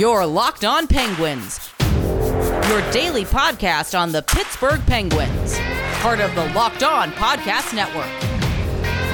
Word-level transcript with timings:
Your 0.00 0.24
Locked 0.24 0.64
On 0.64 0.86
Penguins, 0.86 1.70
your 1.78 2.90
daily 2.90 3.26
podcast 3.26 3.94
on 3.94 4.12
the 4.12 4.22
Pittsburgh 4.22 4.80
Penguins, 4.86 5.58
part 6.00 6.20
of 6.20 6.34
the 6.34 6.46
Locked 6.54 6.82
On 6.82 7.12
Podcast 7.12 7.74
Network. 7.74 8.08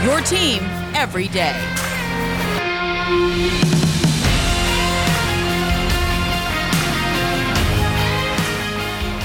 Your 0.04 0.20
team 0.20 0.60
every 0.94 1.26
day. 1.26 1.50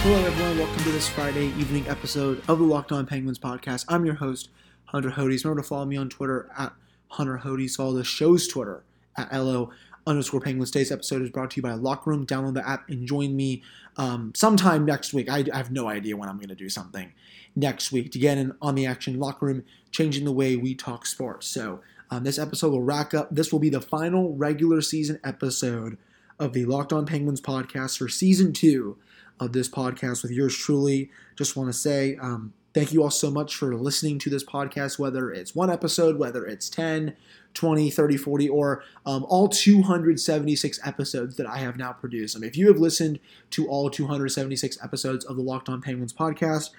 Hello, 0.02 0.26
everyone. 0.26 0.58
Welcome 0.58 0.84
to 0.84 0.92
this 0.92 1.08
Friday 1.08 1.50
evening 1.60 1.88
episode 1.88 2.42
of 2.48 2.58
the 2.58 2.66
Locked 2.66 2.92
On 2.92 3.06
Penguins 3.06 3.38
podcast. 3.38 3.86
I'm 3.88 4.04
your 4.04 4.16
host, 4.16 4.50
Hunter 4.86 5.12
Hodes. 5.12 5.44
Remember 5.44 5.62
to 5.62 5.68
follow 5.68 5.86
me 5.86 5.98
on 5.98 6.10
Twitter 6.10 6.50
at 6.58 6.74
Hunter 7.10 7.40
Hodes. 7.44 7.76
Follow 7.76 7.94
the 7.94 8.04
show's 8.04 8.48
Twitter 8.48 8.84
at 9.16 9.32
LO 9.32 9.72
underscore 10.08 10.42
Penguins. 10.42 10.72
Today's 10.72 10.92
episode 10.92 11.22
is 11.22 11.30
brought 11.30 11.52
to 11.52 11.58
you 11.58 11.62
by 11.62 11.74
Locker 11.74 12.10
Room. 12.10 12.26
Download 12.26 12.54
the 12.54 12.68
app 12.68 12.90
and 12.90 13.08
join 13.08 13.36
me 13.36 13.64
um, 13.98 14.32
sometime 14.36 14.86
next 14.86 15.14
week. 15.14 15.30
I, 15.30 15.46
I 15.54 15.58
have 15.58 15.72
no 15.72 15.88
idea 15.88 16.18
when 16.18 16.30
I'm 16.30 16.38
going 16.38 16.50
to 16.50 16.56
do 16.56 16.70
something 16.70 17.14
next 17.56 17.92
week 17.92 18.12
to 18.12 18.20
get 18.20 18.38
in 18.38 18.54
on 18.62 18.76
the 18.76 18.86
action. 18.86 19.20
Locker 19.20 19.46
Room, 19.46 19.64
changing 19.92 20.26
the 20.26 20.32
way 20.32 20.56
we 20.56 20.74
talk 20.74 21.06
sports. 21.06 21.48
So 21.48 21.82
um, 22.10 22.24
this 22.24 22.40
episode 22.40 22.72
will 22.72 22.84
rack 22.84 23.14
up. 23.14 23.30
This 23.32 23.52
will 23.52 23.60
be 23.60 23.70
the 23.70 23.82
final 23.82 24.36
regular 24.36 24.82
season 24.82 25.20
episode 25.24 25.98
of 26.40 26.54
the 26.54 26.66
Locked 26.66 26.92
On 26.92 27.06
Penguins 27.06 27.42
podcast 27.42 27.98
for 27.98 28.10
season 28.10 28.54
two 28.54 28.98
of 29.40 29.54
this 29.54 29.70
podcast 29.70 30.24
with 30.24 30.32
yours 30.32 30.56
truly. 30.56 31.10
Just 31.36 31.56
want 31.56 31.70
to 31.70 31.74
say 31.74 32.16
um, 32.18 32.54
thank 32.74 32.94
you 32.94 33.04
all 33.04 33.12
so 33.12 33.30
much 33.30 33.56
for 33.56 33.76
listening 33.76 34.20
to 34.20 34.30
this 34.30 34.44
podcast, 34.44 34.98
whether 34.98 35.32
it's 35.32 35.56
one 35.56 35.70
episode, 35.70 36.18
whether 36.18 36.46
it's 36.46 36.70
10, 36.70 37.16
20, 37.54 37.90
30, 37.90 38.18
40, 38.18 38.50
or 38.50 38.84
um, 39.06 39.26
all 39.28 39.48
276 39.48 40.80
episodes 40.86 41.36
that 41.36 41.48
I 41.48 41.58
have 41.58 41.78
now 41.78 41.92
produced. 41.94 42.36
I 42.36 42.40
mean, 42.40 42.50
if 42.50 42.58
you 42.58 42.68
have 42.68 42.78
listened 42.78 43.20
to 43.52 43.68
all 43.68 43.90
276 43.90 44.78
episodes 44.84 45.26
of 45.26 45.36
the 45.36 45.42
Locked 45.42 45.70
On 45.70 45.82
Penguins 45.82 46.14
podcast, 46.14 46.70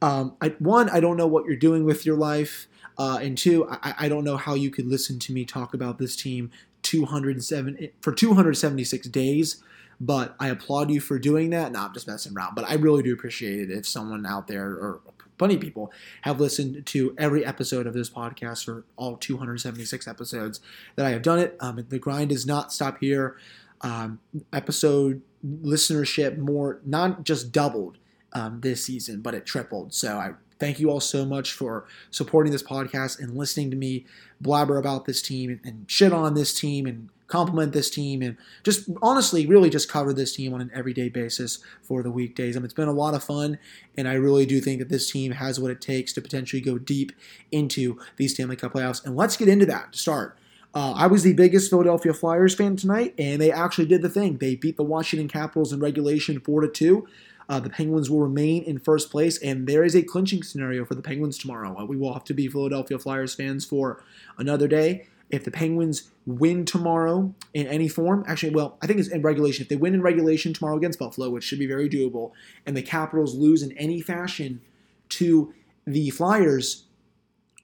um, 0.00 0.36
I, 0.40 0.50
one, 0.58 0.88
I 0.88 1.00
don't 1.00 1.16
know 1.16 1.26
what 1.26 1.44
you're 1.46 1.56
doing 1.56 1.84
with 1.84 2.06
your 2.06 2.16
life. 2.16 2.66
Uh, 2.98 3.18
and 3.22 3.36
two, 3.38 3.68
I, 3.68 3.94
I 4.00 4.08
don't 4.08 4.24
know 4.24 4.36
how 4.36 4.54
you 4.54 4.70
could 4.70 4.86
listen 4.86 5.18
to 5.20 5.32
me 5.32 5.44
talk 5.44 5.74
about 5.74 5.98
this 5.98 6.14
team 6.14 6.50
207 6.82 7.88
for 8.00 8.12
276 8.12 9.08
days 9.08 9.62
but 10.02 10.34
I 10.40 10.48
applaud 10.48 10.90
you 10.90 11.00
for 11.00 11.16
doing 11.16 11.50
that. 11.50 11.70
No, 11.70 11.78
I'm 11.78 11.94
just 11.94 12.08
messing 12.08 12.36
around, 12.36 12.56
but 12.56 12.68
I 12.68 12.74
really 12.74 13.04
do 13.04 13.12
appreciate 13.12 13.60
it 13.60 13.70
if 13.70 13.86
someone 13.86 14.26
out 14.26 14.48
there 14.48 14.66
or 14.66 15.00
plenty 15.42 15.56
of 15.56 15.60
people 15.60 15.90
have 16.20 16.38
listened 16.38 16.86
to 16.86 17.12
every 17.18 17.44
episode 17.44 17.84
of 17.84 17.94
this 17.94 18.08
podcast 18.08 18.68
or 18.68 18.84
all 18.96 19.16
276 19.16 20.06
episodes 20.06 20.60
that 20.94 21.04
I 21.04 21.10
have 21.10 21.22
done 21.22 21.40
it. 21.40 21.56
Um, 21.58 21.84
the 21.88 21.98
grind 21.98 22.30
does 22.30 22.46
not 22.46 22.72
stop 22.72 22.98
here. 23.00 23.36
Um, 23.80 24.20
episode 24.52 25.20
listenership 25.44 26.38
more 26.38 26.78
not 26.86 27.24
just 27.24 27.50
doubled 27.50 27.98
um, 28.32 28.60
this 28.60 28.84
season, 28.84 29.20
but 29.20 29.34
it 29.34 29.44
tripled. 29.44 29.92
So 29.92 30.16
I 30.16 30.34
thank 30.60 30.78
you 30.78 30.92
all 30.92 31.00
so 31.00 31.24
much 31.24 31.54
for 31.54 31.88
supporting 32.12 32.52
this 32.52 32.62
podcast 32.62 33.18
and 33.18 33.36
listening 33.36 33.72
to 33.72 33.76
me 33.76 34.06
blabber 34.40 34.78
about 34.78 35.06
this 35.06 35.20
team 35.20 35.58
and 35.64 35.86
shit 35.90 36.12
on 36.12 36.34
this 36.34 36.54
team 36.54 36.86
and 36.86 37.08
compliment 37.32 37.72
this 37.72 37.88
team 37.88 38.20
and 38.20 38.36
just 38.62 38.90
honestly 39.00 39.46
really 39.46 39.70
just 39.70 39.88
cover 39.88 40.12
this 40.12 40.36
team 40.36 40.52
on 40.52 40.60
an 40.60 40.70
everyday 40.74 41.08
basis 41.08 41.60
for 41.80 42.02
the 42.02 42.10
weekdays. 42.10 42.54
I 42.54 42.58
mean, 42.60 42.66
it's 42.66 42.74
been 42.74 42.88
a 42.88 42.92
lot 42.92 43.14
of 43.14 43.24
fun, 43.24 43.58
and 43.96 44.06
I 44.06 44.14
really 44.14 44.44
do 44.44 44.60
think 44.60 44.80
that 44.80 44.90
this 44.90 45.10
team 45.10 45.32
has 45.32 45.58
what 45.58 45.70
it 45.70 45.80
takes 45.80 46.12
to 46.12 46.20
potentially 46.20 46.60
go 46.60 46.76
deep 46.76 47.10
into 47.50 47.98
these 48.16 48.34
Stanley 48.34 48.56
Cup 48.56 48.74
playoffs. 48.74 49.02
And 49.04 49.16
let's 49.16 49.38
get 49.38 49.48
into 49.48 49.64
that 49.66 49.92
to 49.92 49.98
start. 49.98 50.36
Uh, 50.74 50.92
I 50.92 51.06
was 51.06 51.22
the 51.22 51.32
biggest 51.32 51.70
Philadelphia 51.70 52.12
Flyers 52.12 52.54
fan 52.54 52.76
tonight, 52.76 53.14
and 53.18 53.40
they 53.40 53.50
actually 53.50 53.86
did 53.86 54.02
the 54.02 54.10
thing. 54.10 54.36
They 54.36 54.54
beat 54.54 54.76
the 54.76 54.82
Washington 54.82 55.28
Capitals 55.28 55.72
in 55.72 55.80
regulation 55.80 56.38
four 56.38 56.60
to 56.60 56.68
two. 56.68 57.08
Uh, 57.48 57.60
the 57.60 57.70
Penguins 57.70 58.10
will 58.10 58.20
remain 58.20 58.62
in 58.62 58.78
first 58.78 59.10
place, 59.10 59.38
and 59.42 59.66
there 59.66 59.84
is 59.84 59.94
a 59.94 60.02
clinching 60.02 60.42
scenario 60.42 60.84
for 60.84 60.94
the 60.94 61.02
Penguins 61.02 61.36
tomorrow. 61.36 61.76
Uh, 61.78 61.84
we 61.84 61.96
will 61.96 62.12
have 62.12 62.24
to 62.24 62.34
be 62.34 62.48
Philadelphia 62.48 62.98
Flyers 62.98 63.34
fans 63.34 63.64
for 63.64 64.02
another 64.38 64.68
day 64.68 65.08
if 65.32 65.44
the 65.44 65.50
Penguins 65.50 66.10
win 66.26 66.64
tomorrow 66.66 67.34
in 67.54 67.66
any 67.66 67.88
form, 67.88 68.22
actually, 68.28 68.54
well, 68.54 68.76
I 68.82 68.86
think 68.86 69.00
it's 69.00 69.08
in 69.08 69.22
regulation. 69.22 69.62
If 69.62 69.70
they 69.70 69.76
win 69.76 69.94
in 69.94 70.02
regulation 70.02 70.52
tomorrow 70.52 70.76
against 70.76 70.98
Buffalo, 70.98 71.30
which 71.30 71.42
should 71.42 71.58
be 71.58 71.66
very 71.66 71.88
doable, 71.88 72.32
and 72.66 72.76
the 72.76 72.82
Capitals 72.82 73.34
lose 73.34 73.62
in 73.62 73.72
any 73.72 74.02
fashion 74.02 74.60
to 75.08 75.52
the 75.86 76.10
Flyers 76.10 76.84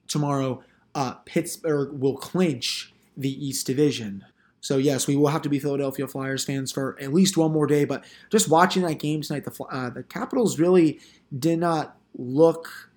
tomorrow, 0.07 0.63
uh, 0.95 1.13
Pittsburgh 1.25 1.93
will 1.93 2.17
clinch 2.17 2.91
the 3.15 3.47
East 3.47 3.67
Division. 3.67 4.25
So 4.61 4.77
yes, 4.77 5.07
we 5.07 5.15
will 5.15 5.27
have 5.27 5.43
to 5.43 5.49
be 5.49 5.59
Philadelphia 5.59 6.07
Flyers 6.07 6.43
fans 6.43 6.71
for 6.71 6.97
at 6.99 7.13
least 7.13 7.37
one 7.37 7.51
more 7.51 7.67
day. 7.67 7.85
But 7.85 8.03
just 8.31 8.49
watching 8.49 8.81
that 8.83 8.99
game 8.99 9.21
tonight, 9.21 9.45
the 9.45 9.63
uh, 9.65 9.91
the 9.91 10.03
Capitals 10.03 10.59
really 10.59 10.99
did 11.37 11.59
not 11.59 11.95
look 12.17 12.88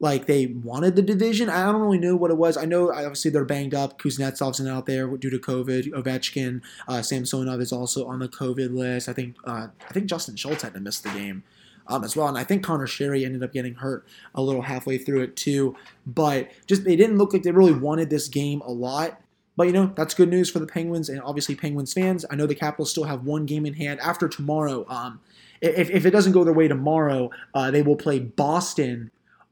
like 0.00 0.26
they 0.26 0.46
wanted 0.46 0.96
the 0.96 1.02
division. 1.02 1.50
I 1.50 1.66
don't 1.66 1.80
really 1.80 1.98
know 1.98 2.16
what 2.16 2.30
it 2.30 2.38
was. 2.38 2.56
I 2.56 2.64
know 2.64 2.90
obviously 2.90 3.30
they're 3.30 3.44
banged 3.44 3.74
up. 3.74 4.00
Kuznetsov's 4.00 4.58
not 4.58 4.74
out 4.74 4.86
there 4.86 5.06
due 5.16 5.30
to 5.30 5.38
COVID. 5.38 5.92
Ovechkin, 5.92 6.62
uh, 6.88 7.02
Samsonov 7.02 7.60
is 7.60 7.70
also 7.70 8.06
on 8.06 8.18
the 8.18 8.28
COVID 8.28 8.74
list. 8.74 9.08
I 9.08 9.12
think 9.12 9.36
uh, 9.44 9.68
I 9.88 9.92
think 9.92 10.06
Justin 10.06 10.36
Schultz 10.36 10.62
had 10.62 10.74
to 10.74 10.80
miss 10.80 10.98
the 10.98 11.10
game. 11.10 11.44
Um, 11.86 12.04
as 12.04 12.14
well. 12.14 12.28
And 12.28 12.38
I 12.38 12.44
think 12.44 12.62
Conor 12.62 12.86
Sheary 12.86 13.24
ended 13.24 13.42
up 13.42 13.52
getting 13.52 13.74
hurt 13.74 14.06
a 14.36 14.42
little 14.42 14.62
halfway 14.62 14.96
through 14.96 15.22
it 15.22 15.34
too. 15.34 15.74
But 16.06 16.48
just 16.68 16.84
they 16.84 16.94
didn't 16.94 17.18
look 17.18 17.32
like 17.32 17.42
they 17.42 17.50
really 17.50 17.72
wanted 17.72 18.10
this 18.10 18.28
game 18.28 18.60
a 18.60 18.70
lot. 18.70 19.20
But 19.56 19.66
you 19.66 19.72
know 19.72 19.92
that's 19.96 20.14
good 20.14 20.28
news 20.28 20.48
for 20.48 20.60
the 20.60 20.68
Penguins 20.68 21.08
and 21.08 21.20
obviously 21.22 21.56
Penguins 21.56 21.92
fans. 21.92 22.24
I 22.30 22.36
know 22.36 22.46
the 22.46 22.54
Capitals 22.54 22.90
still 22.90 23.04
have 23.04 23.24
one 23.24 23.44
game 23.44 23.66
in 23.66 23.74
hand 23.74 23.98
after 24.00 24.28
tomorrow. 24.28 24.86
Um, 24.88 25.18
if, 25.60 25.90
if 25.90 26.06
it 26.06 26.10
doesn't 26.12 26.32
go 26.32 26.44
their 26.44 26.54
way 26.54 26.68
tomorrow, 26.68 27.30
uh, 27.54 27.72
they 27.72 27.82
will 27.82 27.96
play 27.96 28.20
Boston 28.20 29.10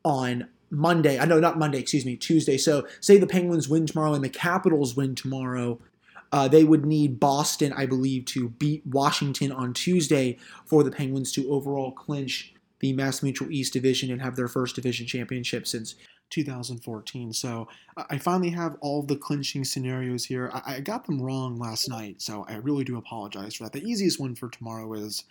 on 0.09 0.49
Monday. 0.71 1.19
I 1.19 1.27
know 1.27 1.39
not 1.39 1.59
Monday, 1.59 1.79
excuse 1.79 2.07
me, 2.07 2.17
Tuesday. 2.17 2.57
So 2.57 2.87
say 3.01 3.19
the 3.19 3.27
Penguins 3.27 3.69
win 3.69 3.87
tomorrow 3.87 4.15
and 4.15 4.25
the 4.25 4.31
Capitals 4.31 4.97
win 4.97 5.15
tomorrow. 5.15 5.79
Uh, 6.33 6.49
they 6.49 6.65
would 6.65 6.85
need 6.85 7.21
Boston, 7.21 7.73
I 7.75 7.87
believe, 7.87 8.25
to 8.27 8.49
beat 8.49 8.87
Washington 8.87 9.53
on 9.53 9.75
Tuesday 9.75 10.39
for 10.65 10.83
the 10.83 10.91
Penguins 10.91 11.31
to 11.33 11.51
overall 11.51 11.93
clinch 11.93 12.55
the 12.81 12.93
Mass 12.93 13.23
Mutual 13.23 13.51
East 13.51 13.73
Division 13.73 14.11
and 14.11 14.23
have 14.23 14.37
their 14.37 14.49
first 14.49 14.77
division 14.77 15.07
championship 15.07 15.67
since 15.67 15.95
2014. 16.31 17.33
So 17.33 17.69
I 17.97 18.19
finally 18.19 18.51
have 18.51 18.77
all 18.81 19.03
the 19.03 19.17
clinching 19.17 19.65
scenarios 19.65 20.25
here. 20.25 20.51
I, 20.53 20.81
got 20.81 21.07
them 21.07 21.21
wrong 21.21 21.59
last 21.59 21.89
night, 21.89 22.23
so 22.23 22.45
I 22.49 22.57
really 22.57 22.85
do 22.85 22.97
apologize 22.97 23.55
for 23.55 23.65
that. 23.65 23.73
The 23.73 23.85
easiest 23.85 24.21
one 24.21 24.35
for 24.35 24.49
tomorrow 24.49 24.93
is 24.95 25.25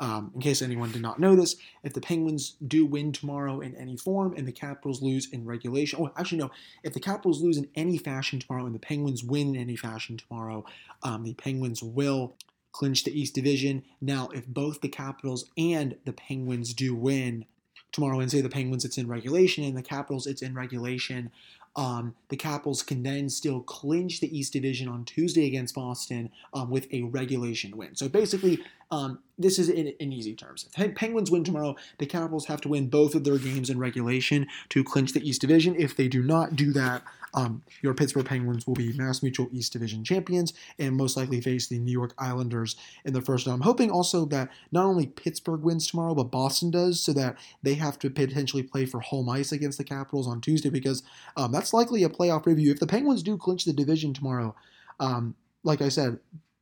um, 0.00 0.32
in 0.34 0.40
case 0.40 0.62
anyone 0.62 0.90
did 0.90 1.02
not 1.02 1.20
know 1.20 1.36
this, 1.36 1.56
if 1.84 1.92
the 1.92 2.00
Penguins 2.00 2.56
do 2.66 2.86
win 2.86 3.12
tomorrow 3.12 3.60
in 3.60 3.76
any 3.76 3.98
form 3.98 4.34
and 4.34 4.48
the 4.48 4.52
Capitals 4.52 5.02
lose 5.02 5.30
in 5.30 5.44
regulation, 5.44 5.98
oh, 6.00 6.10
actually, 6.16 6.38
no, 6.38 6.50
if 6.82 6.94
the 6.94 7.00
Capitals 7.00 7.42
lose 7.42 7.58
in 7.58 7.68
any 7.74 7.98
fashion 7.98 8.40
tomorrow 8.40 8.64
and 8.64 8.74
the 8.74 8.80
Penguins 8.80 9.22
win 9.22 9.54
in 9.54 9.60
any 9.60 9.76
fashion 9.76 10.16
tomorrow, 10.16 10.64
um, 11.02 11.22
the 11.24 11.34
Penguins 11.34 11.82
will 11.82 12.34
clinch 12.72 13.04
the 13.04 13.18
East 13.18 13.34
Division. 13.34 13.84
Now, 14.00 14.28
if 14.28 14.46
both 14.46 14.80
the 14.80 14.88
Capitals 14.88 15.44
and 15.58 15.96
the 16.06 16.14
Penguins 16.14 16.72
do 16.72 16.94
win 16.94 17.44
tomorrow, 17.92 18.20
and 18.20 18.30
say 18.30 18.40
the 18.40 18.48
Penguins 18.48 18.84
it's 18.84 18.98
in 18.98 19.08
regulation 19.08 19.64
and 19.64 19.76
the 19.76 19.82
Capitals 19.82 20.26
it's 20.26 20.42
in 20.42 20.54
regulation, 20.54 21.30
um, 21.76 22.14
the 22.28 22.36
Capitals 22.36 22.82
can 22.82 23.02
then 23.02 23.28
still 23.28 23.60
clinch 23.60 24.20
the 24.20 24.36
East 24.36 24.52
Division 24.52 24.88
on 24.88 25.04
Tuesday 25.04 25.46
against 25.46 25.74
Boston 25.74 26.30
um, 26.52 26.70
with 26.70 26.92
a 26.92 27.02
regulation 27.02 27.76
win. 27.76 27.94
So 27.94 28.08
basically, 28.08 28.60
um, 28.90 29.20
this 29.38 29.58
is 29.58 29.68
in, 29.68 29.86
in, 29.86 30.12
easy 30.12 30.34
terms. 30.34 30.66
If 30.76 30.94
Penguins 30.96 31.30
win 31.30 31.44
tomorrow, 31.44 31.76
the 31.98 32.06
Capitals 32.06 32.46
have 32.46 32.60
to 32.62 32.68
win 32.68 32.88
both 32.88 33.14
of 33.14 33.22
their 33.22 33.38
games 33.38 33.70
in 33.70 33.78
regulation 33.78 34.48
to 34.70 34.82
clinch 34.82 35.12
the 35.12 35.26
East 35.26 35.40
Division. 35.40 35.76
If 35.76 35.96
they 35.96 36.08
do 36.08 36.24
not 36.24 36.56
do 36.56 36.72
that, 36.72 37.02
um, 37.34 37.62
your 37.82 37.94
Pittsburgh 37.94 38.26
Penguins 38.26 38.66
will 38.66 38.74
be 38.74 38.92
Mass 38.92 39.22
Mutual 39.22 39.48
East 39.52 39.72
Division 39.72 40.04
champions 40.04 40.52
and 40.78 40.96
most 40.96 41.16
likely 41.16 41.40
face 41.40 41.68
the 41.68 41.78
New 41.78 41.92
York 41.92 42.14
Islanders 42.18 42.76
in 43.04 43.12
the 43.12 43.20
first 43.20 43.46
round. 43.46 43.60
I'm 43.60 43.66
hoping 43.66 43.90
also 43.90 44.24
that 44.26 44.50
not 44.72 44.84
only 44.84 45.06
Pittsburgh 45.06 45.62
wins 45.62 45.86
tomorrow, 45.86 46.14
but 46.14 46.30
Boston 46.30 46.70
does, 46.70 47.00
so 47.00 47.12
that 47.12 47.36
they 47.62 47.74
have 47.74 47.98
to 48.00 48.10
potentially 48.10 48.62
play 48.62 48.86
for 48.86 49.00
home 49.00 49.28
ice 49.28 49.52
against 49.52 49.78
the 49.78 49.84
Capitals 49.84 50.26
on 50.26 50.40
Tuesday 50.40 50.70
because 50.70 51.02
um, 51.36 51.52
that's 51.52 51.72
likely 51.72 52.04
a 52.04 52.08
playoff 52.08 52.44
preview. 52.44 52.70
If 52.70 52.80
the 52.80 52.86
Penguins 52.86 53.22
do 53.22 53.36
clinch 53.36 53.64
the 53.64 53.72
division 53.72 54.12
tomorrow, 54.12 54.54
um, 54.98 55.34
like 55.62 55.82
I 55.82 55.88
said, 55.88 56.18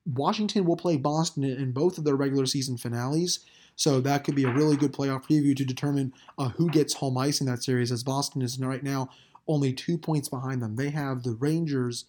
Washington 0.07 0.65
will 0.65 0.77
play 0.77 0.97
Boston 0.97 1.45
in 1.45 1.73
both 1.73 1.99
of 1.99 2.05
their 2.05 2.17
regular 2.17 2.47
season 2.47 2.77
finales. 2.77 3.41
So 3.77 4.01
that 4.01 4.25
could 4.25 4.35
be 4.35 4.45
a 4.45 4.53
really 4.53 4.77
good 4.77 4.93
playoff 4.93 5.25
preview 5.25 5.55
to 5.55 5.65
determine 5.65 6.13
uh, 6.37 6.49
who 6.49 6.69
gets 6.69 6.95
home 6.95 7.17
ice 7.17 7.41
in 7.41 7.47
that 7.47 7.63
series, 7.63 7.93
as 7.93 8.03
Boston 8.03 8.43
is 8.43 8.59
right 8.59 8.83
now 8.83 9.09
only 9.49 9.73
two 9.73 9.99
points 9.99 10.29
behind 10.29 10.63
them. 10.63 10.77
They 10.77 10.91
have 10.91 11.23
the 11.23 11.33
Rangers 11.33 12.05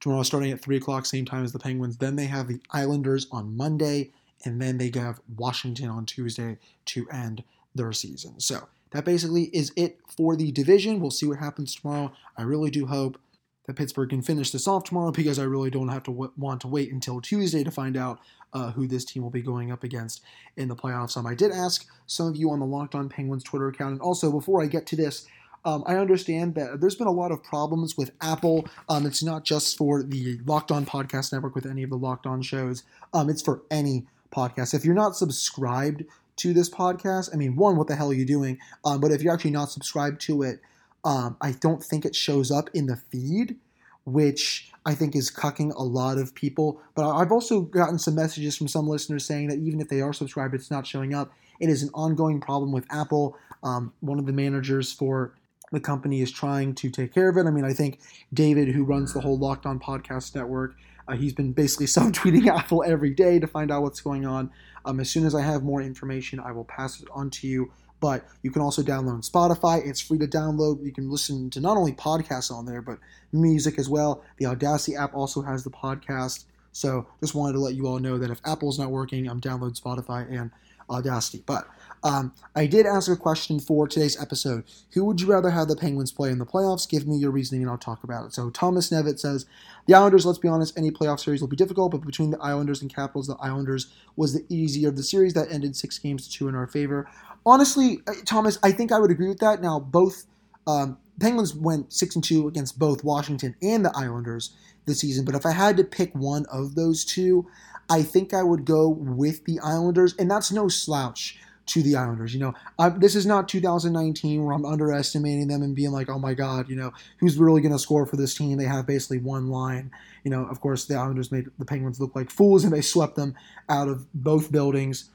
tomorrow 0.00 0.22
starting 0.22 0.52
at 0.52 0.60
3 0.60 0.76
o'clock, 0.76 1.06
same 1.06 1.24
time 1.24 1.44
as 1.44 1.52
the 1.52 1.58
Penguins. 1.58 1.96
Then 1.96 2.16
they 2.16 2.26
have 2.26 2.48
the 2.48 2.60
Islanders 2.70 3.26
on 3.32 3.56
Monday, 3.56 4.12
and 4.44 4.60
then 4.60 4.78
they 4.78 4.90
have 4.94 5.20
Washington 5.36 5.88
on 5.88 6.06
Tuesday 6.06 6.58
to 6.86 7.08
end 7.10 7.44
their 7.74 7.92
season. 7.92 8.38
So 8.38 8.68
that 8.90 9.04
basically 9.04 9.44
is 9.44 9.72
it 9.76 9.98
for 10.06 10.36
the 10.36 10.52
division. 10.52 11.00
We'll 11.00 11.10
see 11.10 11.26
what 11.26 11.38
happens 11.38 11.74
tomorrow. 11.74 12.12
I 12.36 12.42
really 12.42 12.70
do 12.70 12.86
hope 12.86 13.18
that 13.66 13.76
Pittsburgh 13.76 14.10
can 14.10 14.22
finish 14.22 14.50
this 14.50 14.66
off 14.66 14.84
tomorrow 14.84 15.12
because 15.12 15.38
I 15.38 15.44
really 15.44 15.70
don't 15.70 15.88
have 15.88 16.02
to 16.04 16.10
w- 16.10 16.32
want 16.36 16.60
to 16.62 16.68
wait 16.68 16.92
until 16.92 17.20
Tuesday 17.20 17.62
to 17.62 17.70
find 17.70 17.96
out 17.96 18.18
uh, 18.52 18.72
who 18.72 18.86
this 18.86 19.04
team 19.04 19.22
will 19.22 19.30
be 19.30 19.40
going 19.40 19.70
up 19.70 19.84
against 19.84 20.20
in 20.56 20.68
the 20.68 20.76
playoffs. 20.76 21.16
Um, 21.16 21.26
I 21.26 21.34
did 21.34 21.52
ask 21.52 21.86
some 22.06 22.26
of 22.26 22.36
you 22.36 22.50
on 22.50 22.58
the 22.58 22.66
Locked 22.66 22.94
On 22.94 23.08
Penguins 23.08 23.44
Twitter 23.44 23.68
account, 23.68 23.92
and 23.92 24.00
also 24.00 24.32
before 24.32 24.62
I 24.62 24.66
get 24.66 24.86
to 24.88 24.96
this, 24.96 25.26
um, 25.64 25.84
I 25.86 25.96
understand 25.96 26.54
that 26.56 26.80
there's 26.80 26.94
been 26.94 27.06
a 27.06 27.12
lot 27.12 27.30
of 27.30 27.42
problems 27.42 27.96
with 27.96 28.10
Apple. 28.20 28.66
Um, 28.88 29.06
it's 29.06 29.22
not 29.22 29.44
just 29.44 29.76
for 29.76 30.02
the 30.02 30.40
Locked 30.44 30.72
On 30.72 30.84
Podcast 30.84 31.32
Network 31.32 31.54
with 31.54 31.66
any 31.66 31.82
of 31.82 31.90
the 31.90 31.96
Locked 31.96 32.26
On 32.26 32.42
shows. 32.42 32.82
Um, 33.12 33.30
it's 33.30 33.42
for 33.42 33.62
any 33.70 34.06
podcast. 34.34 34.74
If 34.74 34.84
you're 34.84 34.94
not 34.94 35.16
subscribed 35.16 36.04
to 36.36 36.52
this 36.52 36.68
podcast, 36.68 37.30
I 37.32 37.36
mean, 37.36 37.56
one, 37.56 37.76
what 37.76 37.86
the 37.86 37.94
hell 37.94 38.10
are 38.10 38.14
you 38.14 38.24
doing? 38.24 38.58
Um, 38.84 39.00
but 39.00 39.12
if 39.12 39.22
you're 39.22 39.32
actually 39.32 39.52
not 39.52 39.70
subscribed 39.70 40.20
to 40.22 40.42
it, 40.42 40.60
um, 41.04 41.36
I 41.40 41.52
don't 41.52 41.82
think 41.82 42.04
it 42.04 42.16
shows 42.16 42.50
up 42.50 42.70
in 42.74 42.86
the 42.86 42.96
feed, 42.96 43.56
which 44.04 44.70
I 44.84 44.94
think 44.94 45.14
is 45.14 45.30
cucking 45.30 45.72
a 45.74 45.82
lot 45.82 46.18
of 46.18 46.34
people. 46.34 46.80
But 46.94 47.08
I've 47.08 47.30
also 47.30 47.60
gotten 47.60 47.98
some 47.98 48.14
messages 48.16 48.56
from 48.56 48.66
some 48.68 48.88
listeners 48.88 49.24
saying 49.24 49.48
that 49.48 49.58
even 49.58 49.80
if 49.80 49.88
they 49.88 50.00
are 50.00 50.12
subscribed, 50.12 50.54
it's 50.54 50.70
not 50.70 50.86
showing 50.86 51.14
up. 51.14 51.30
It 51.60 51.68
is 51.68 51.82
an 51.82 51.90
ongoing 51.94 52.40
problem 52.40 52.72
with 52.72 52.86
Apple. 52.90 53.36
Um, 53.62 53.92
one 54.00 54.18
of 54.18 54.26
the 54.26 54.32
managers 54.32 54.92
for 54.92 55.34
the 55.72 55.80
company 55.80 56.20
is 56.20 56.30
trying 56.30 56.74
to 56.76 56.90
take 56.90 57.12
care 57.12 57.28
of 57.28 57.36
it. 57.36 57.46
I 57.46 57.50
mean, 57.50 57.64
I 57.64 57.72
think 57.72 57.98
David, 58.32 58.68
who 58.68 58.84
runs 58.84 59.12
the 59.12 59.20
whole 59.20 59.38
Locked 59.38 59.66
On 59.66 59.80
Podcast 59.80 60.34
Network, 60.34 60.76
uh, 61.08 61.16
he's 61.16 61.32
been 61.32 61.52
basically 61.52 61.86
self-tweeting 61.98 62.46
Apple 62.46 62.84
every 62.86 63.10
day 63.10 63.38
to 63.38 63.46
find 63.46 63.72
out 63.72 63.82
what's 63.82 64.00
going 64.00 64.26
on. 64.26 64.50
Um, 64.84 65.00
as 65.00 65.10
soon 65.10 65.24
as 65.24 65.34
I 65.34 65.42
have 65.42 65.62
more 65.62 65.82
information, 65.82 66.38
I 66.38 66.52
will 66.52 66.64
pass 66.64 67.00
it 67.00 67.08
on 67.12 67.30
to 67.30 67.48
you. 67.48 67.72
But 68.00 68.26
you 68.42 68.50
can 68.50 68.62
also 68.62 68.82
download 68.82 69.28
Spotify. 69.28 69.86
It's 69.86 70.00
free 70.00 70.18
to 70.18 70.26
download. 70.26 70.84
You 70.84 70.92
can 70.92 71.08
listen 71.08 71.50
to 71.50 71.60
not 71.60 71.76
only 71.76 71.92
podcasts 71.92 72.50
on 72.50 72.66
there, 72.66 72.82
but 72.82 72.98
music 73.32 73.78
as 73.78 73.88
well. 73.88 74.24
The 74.38 74.46
Audacy 74.46 74.98
app 74.98 75.14
also 75.14 75.42
has 75.42 75.62
the 75.62 75.70
podcast. 75.70 76.44
So 76.72 77.06
just 77.20 77.34
wanted 77.34 77.54
to 77.54 77.60
let 77.60 77.74
you 77.74 77.86
all 77.86 77.98
know 77.98 78.18
that 78.18 78.30
if 78.30 78.40
Apple's 78.44 78.78
not 78.78 78.90
working, 78.90 79.28
I'm 79.28 79.40
download 79.40 79.80
Spotify 79.80 80.30
and 80.30 80.50
Audacy. 80.88 81.42
But 81.44 81.68
um, 82.04 82.32
I 82.56 82.66
did 82.66 82.86
ask 82.86 83.10
a 83.10 83.16
question 83.16 83.60
for 83.60 83.86
today's 83.86 84.20
episode. 84.20 84.64
Who 84.92 85.04
would 85.04 85.20
you 85.20 85.26
rather 85.26 85.50
have 85.50 85.68
the 85.68 85.76
Penguins 85.76 86.12
play 86.12 86.30
in 86.30 86.38
the 86.38 86.46
playoffs? 86.46 86.88
Give 86.88 87.06
me 87.06 87.16
your 87.16 87.30
reasoning 87.30 87.62
and 87.62 87.70
I'll 87.70 87.78
talk 87.78 88.02
about 88.04 88.26
it. 88.26 88.34
So 88.34 88.50
Thomas 88.50 88.90
Nevitt 88.90 89.20
says, 89.20 89.46
The 89.86 89.94
Islanders, 89.94 90.26
let's 90.26 90.38
be 90.38 90.48
honest, 90.48 90.76
any 90.76 90.90
playoff 90.90 91.20
series 91.20 91.40
will 91.40 91.48
be 91.48 91.56
difficult, 91.56 91.92
but 91.92 92.04
between 92.04 92.30
the 92.30 92.40
Islanders 92.40 92.82
and 92.82 92.92
Capitals, 92.92 93.28
the 93.28 93.36
Islanders 93.36 93.92
was 94.16 94.32
the 94.32 94.44
easier 94.48 94.88
of 94.88 94.96
the 94.96 95.02
series 95.02 95.34
that 95.34 95.52
ended 95.52 95.76
six 95.76 95.98
games 95.98 96.26
to 96.26 96.32
two 96.32 96.48
in 96.48 96.54
our 96.54 96.66
favor. 96.66 97.08
Honestly, 97.46 98.00
Thomas, 98.24 98.58
I 98.62 98.72
think 98.72 98.92
I 98.92 98.98
would 98.98 99.10
agree 99.10 99.28
with 99.28 99.38
that. 99.38 99.62
Now, 99.62 99.78
both 99.80 100.24
um, 100.66 100.98
Penguins 101.20 101.54
went 101.54 101.92
six 101.92 102.14
and 102.14 102.24
two 102.24 102.48
against 102.48 102.78
both 102.78 103.04
Washington 103.04 103.54
and 103.62 103.84
the 103.84 103.92
Islanders 103.96 104.54
this 104.86 105.00
season, 105.00 105.24
but 105.24 105.34
if 105.34 105.46
I 105.46 105.52
had 105.52 105.76
to 105.76 105.84
pick 105.84 106.14
one 106.14 106.46
of 106.46 106.74
those 106.74 107.04
two, 107.04 107.46
I 107.88 108.02
think 108.02 108.32
I 108.32 108.42
would 108.42 108.64
go 108.64 108.88
with 108.88 109.44
the 109.44 109.60
Islanders, 109.60 110.14
and 110.18 110.30
that's 110.30 110.52
no 110.52 110.68
slouch 110.68 111.38
to 111.66 111.82
the 111.82 111.96
Islanders. 111.96 112.34
You 112.34 112.40
know, 112.40 112.54
I, 112.78 112.88
this 112.88 113.14
is 113.14 113.26
not 113.26 113.48
2019 113.48 114.44
where 114.44 114.54
I'm 114.54 114.64
underestimating 114.64 115.48
them 115.48 115.62
and 115.62 115.76
being 115.76 115.92
like, 115.92 116.08
oh 116.08 116.18
my 116.18 116.34
God, 116.34 116.68
you 116.68 116.76
know, 116.76 116.92
who's 117.18 117.38
really 117.38 117.60
going 117.60 117.72
to 117.72 117.78
score 117.78 118.06
for 118.06 118.16
this 118.16 118.34
team? 118.34 118.58
They 118.58 118.64
have 118.64 118.86
basically 118.86 119.18
one 119.18 119.48
line. 119.48 119.90
You 120.24 120.30
know, 120.30 120.44
of 120.46 120.60
course, 120.60 120.86
the 120.86 120.96
Islanders 120.96 121.30
made 121.30 121.46
the 121.58 121.64
Penguins 121.64 122.00
look 122.00 122.16
like 122.16 122.30
fools 122.30 122.64
and 122.64 122.72
they 122.72 122.80
swept 122.80 123.16
them 123.16 123.34
out 123.68 123.88
of 123.88 124.06
both 124.12 124.50
buildings. 124.50 125.10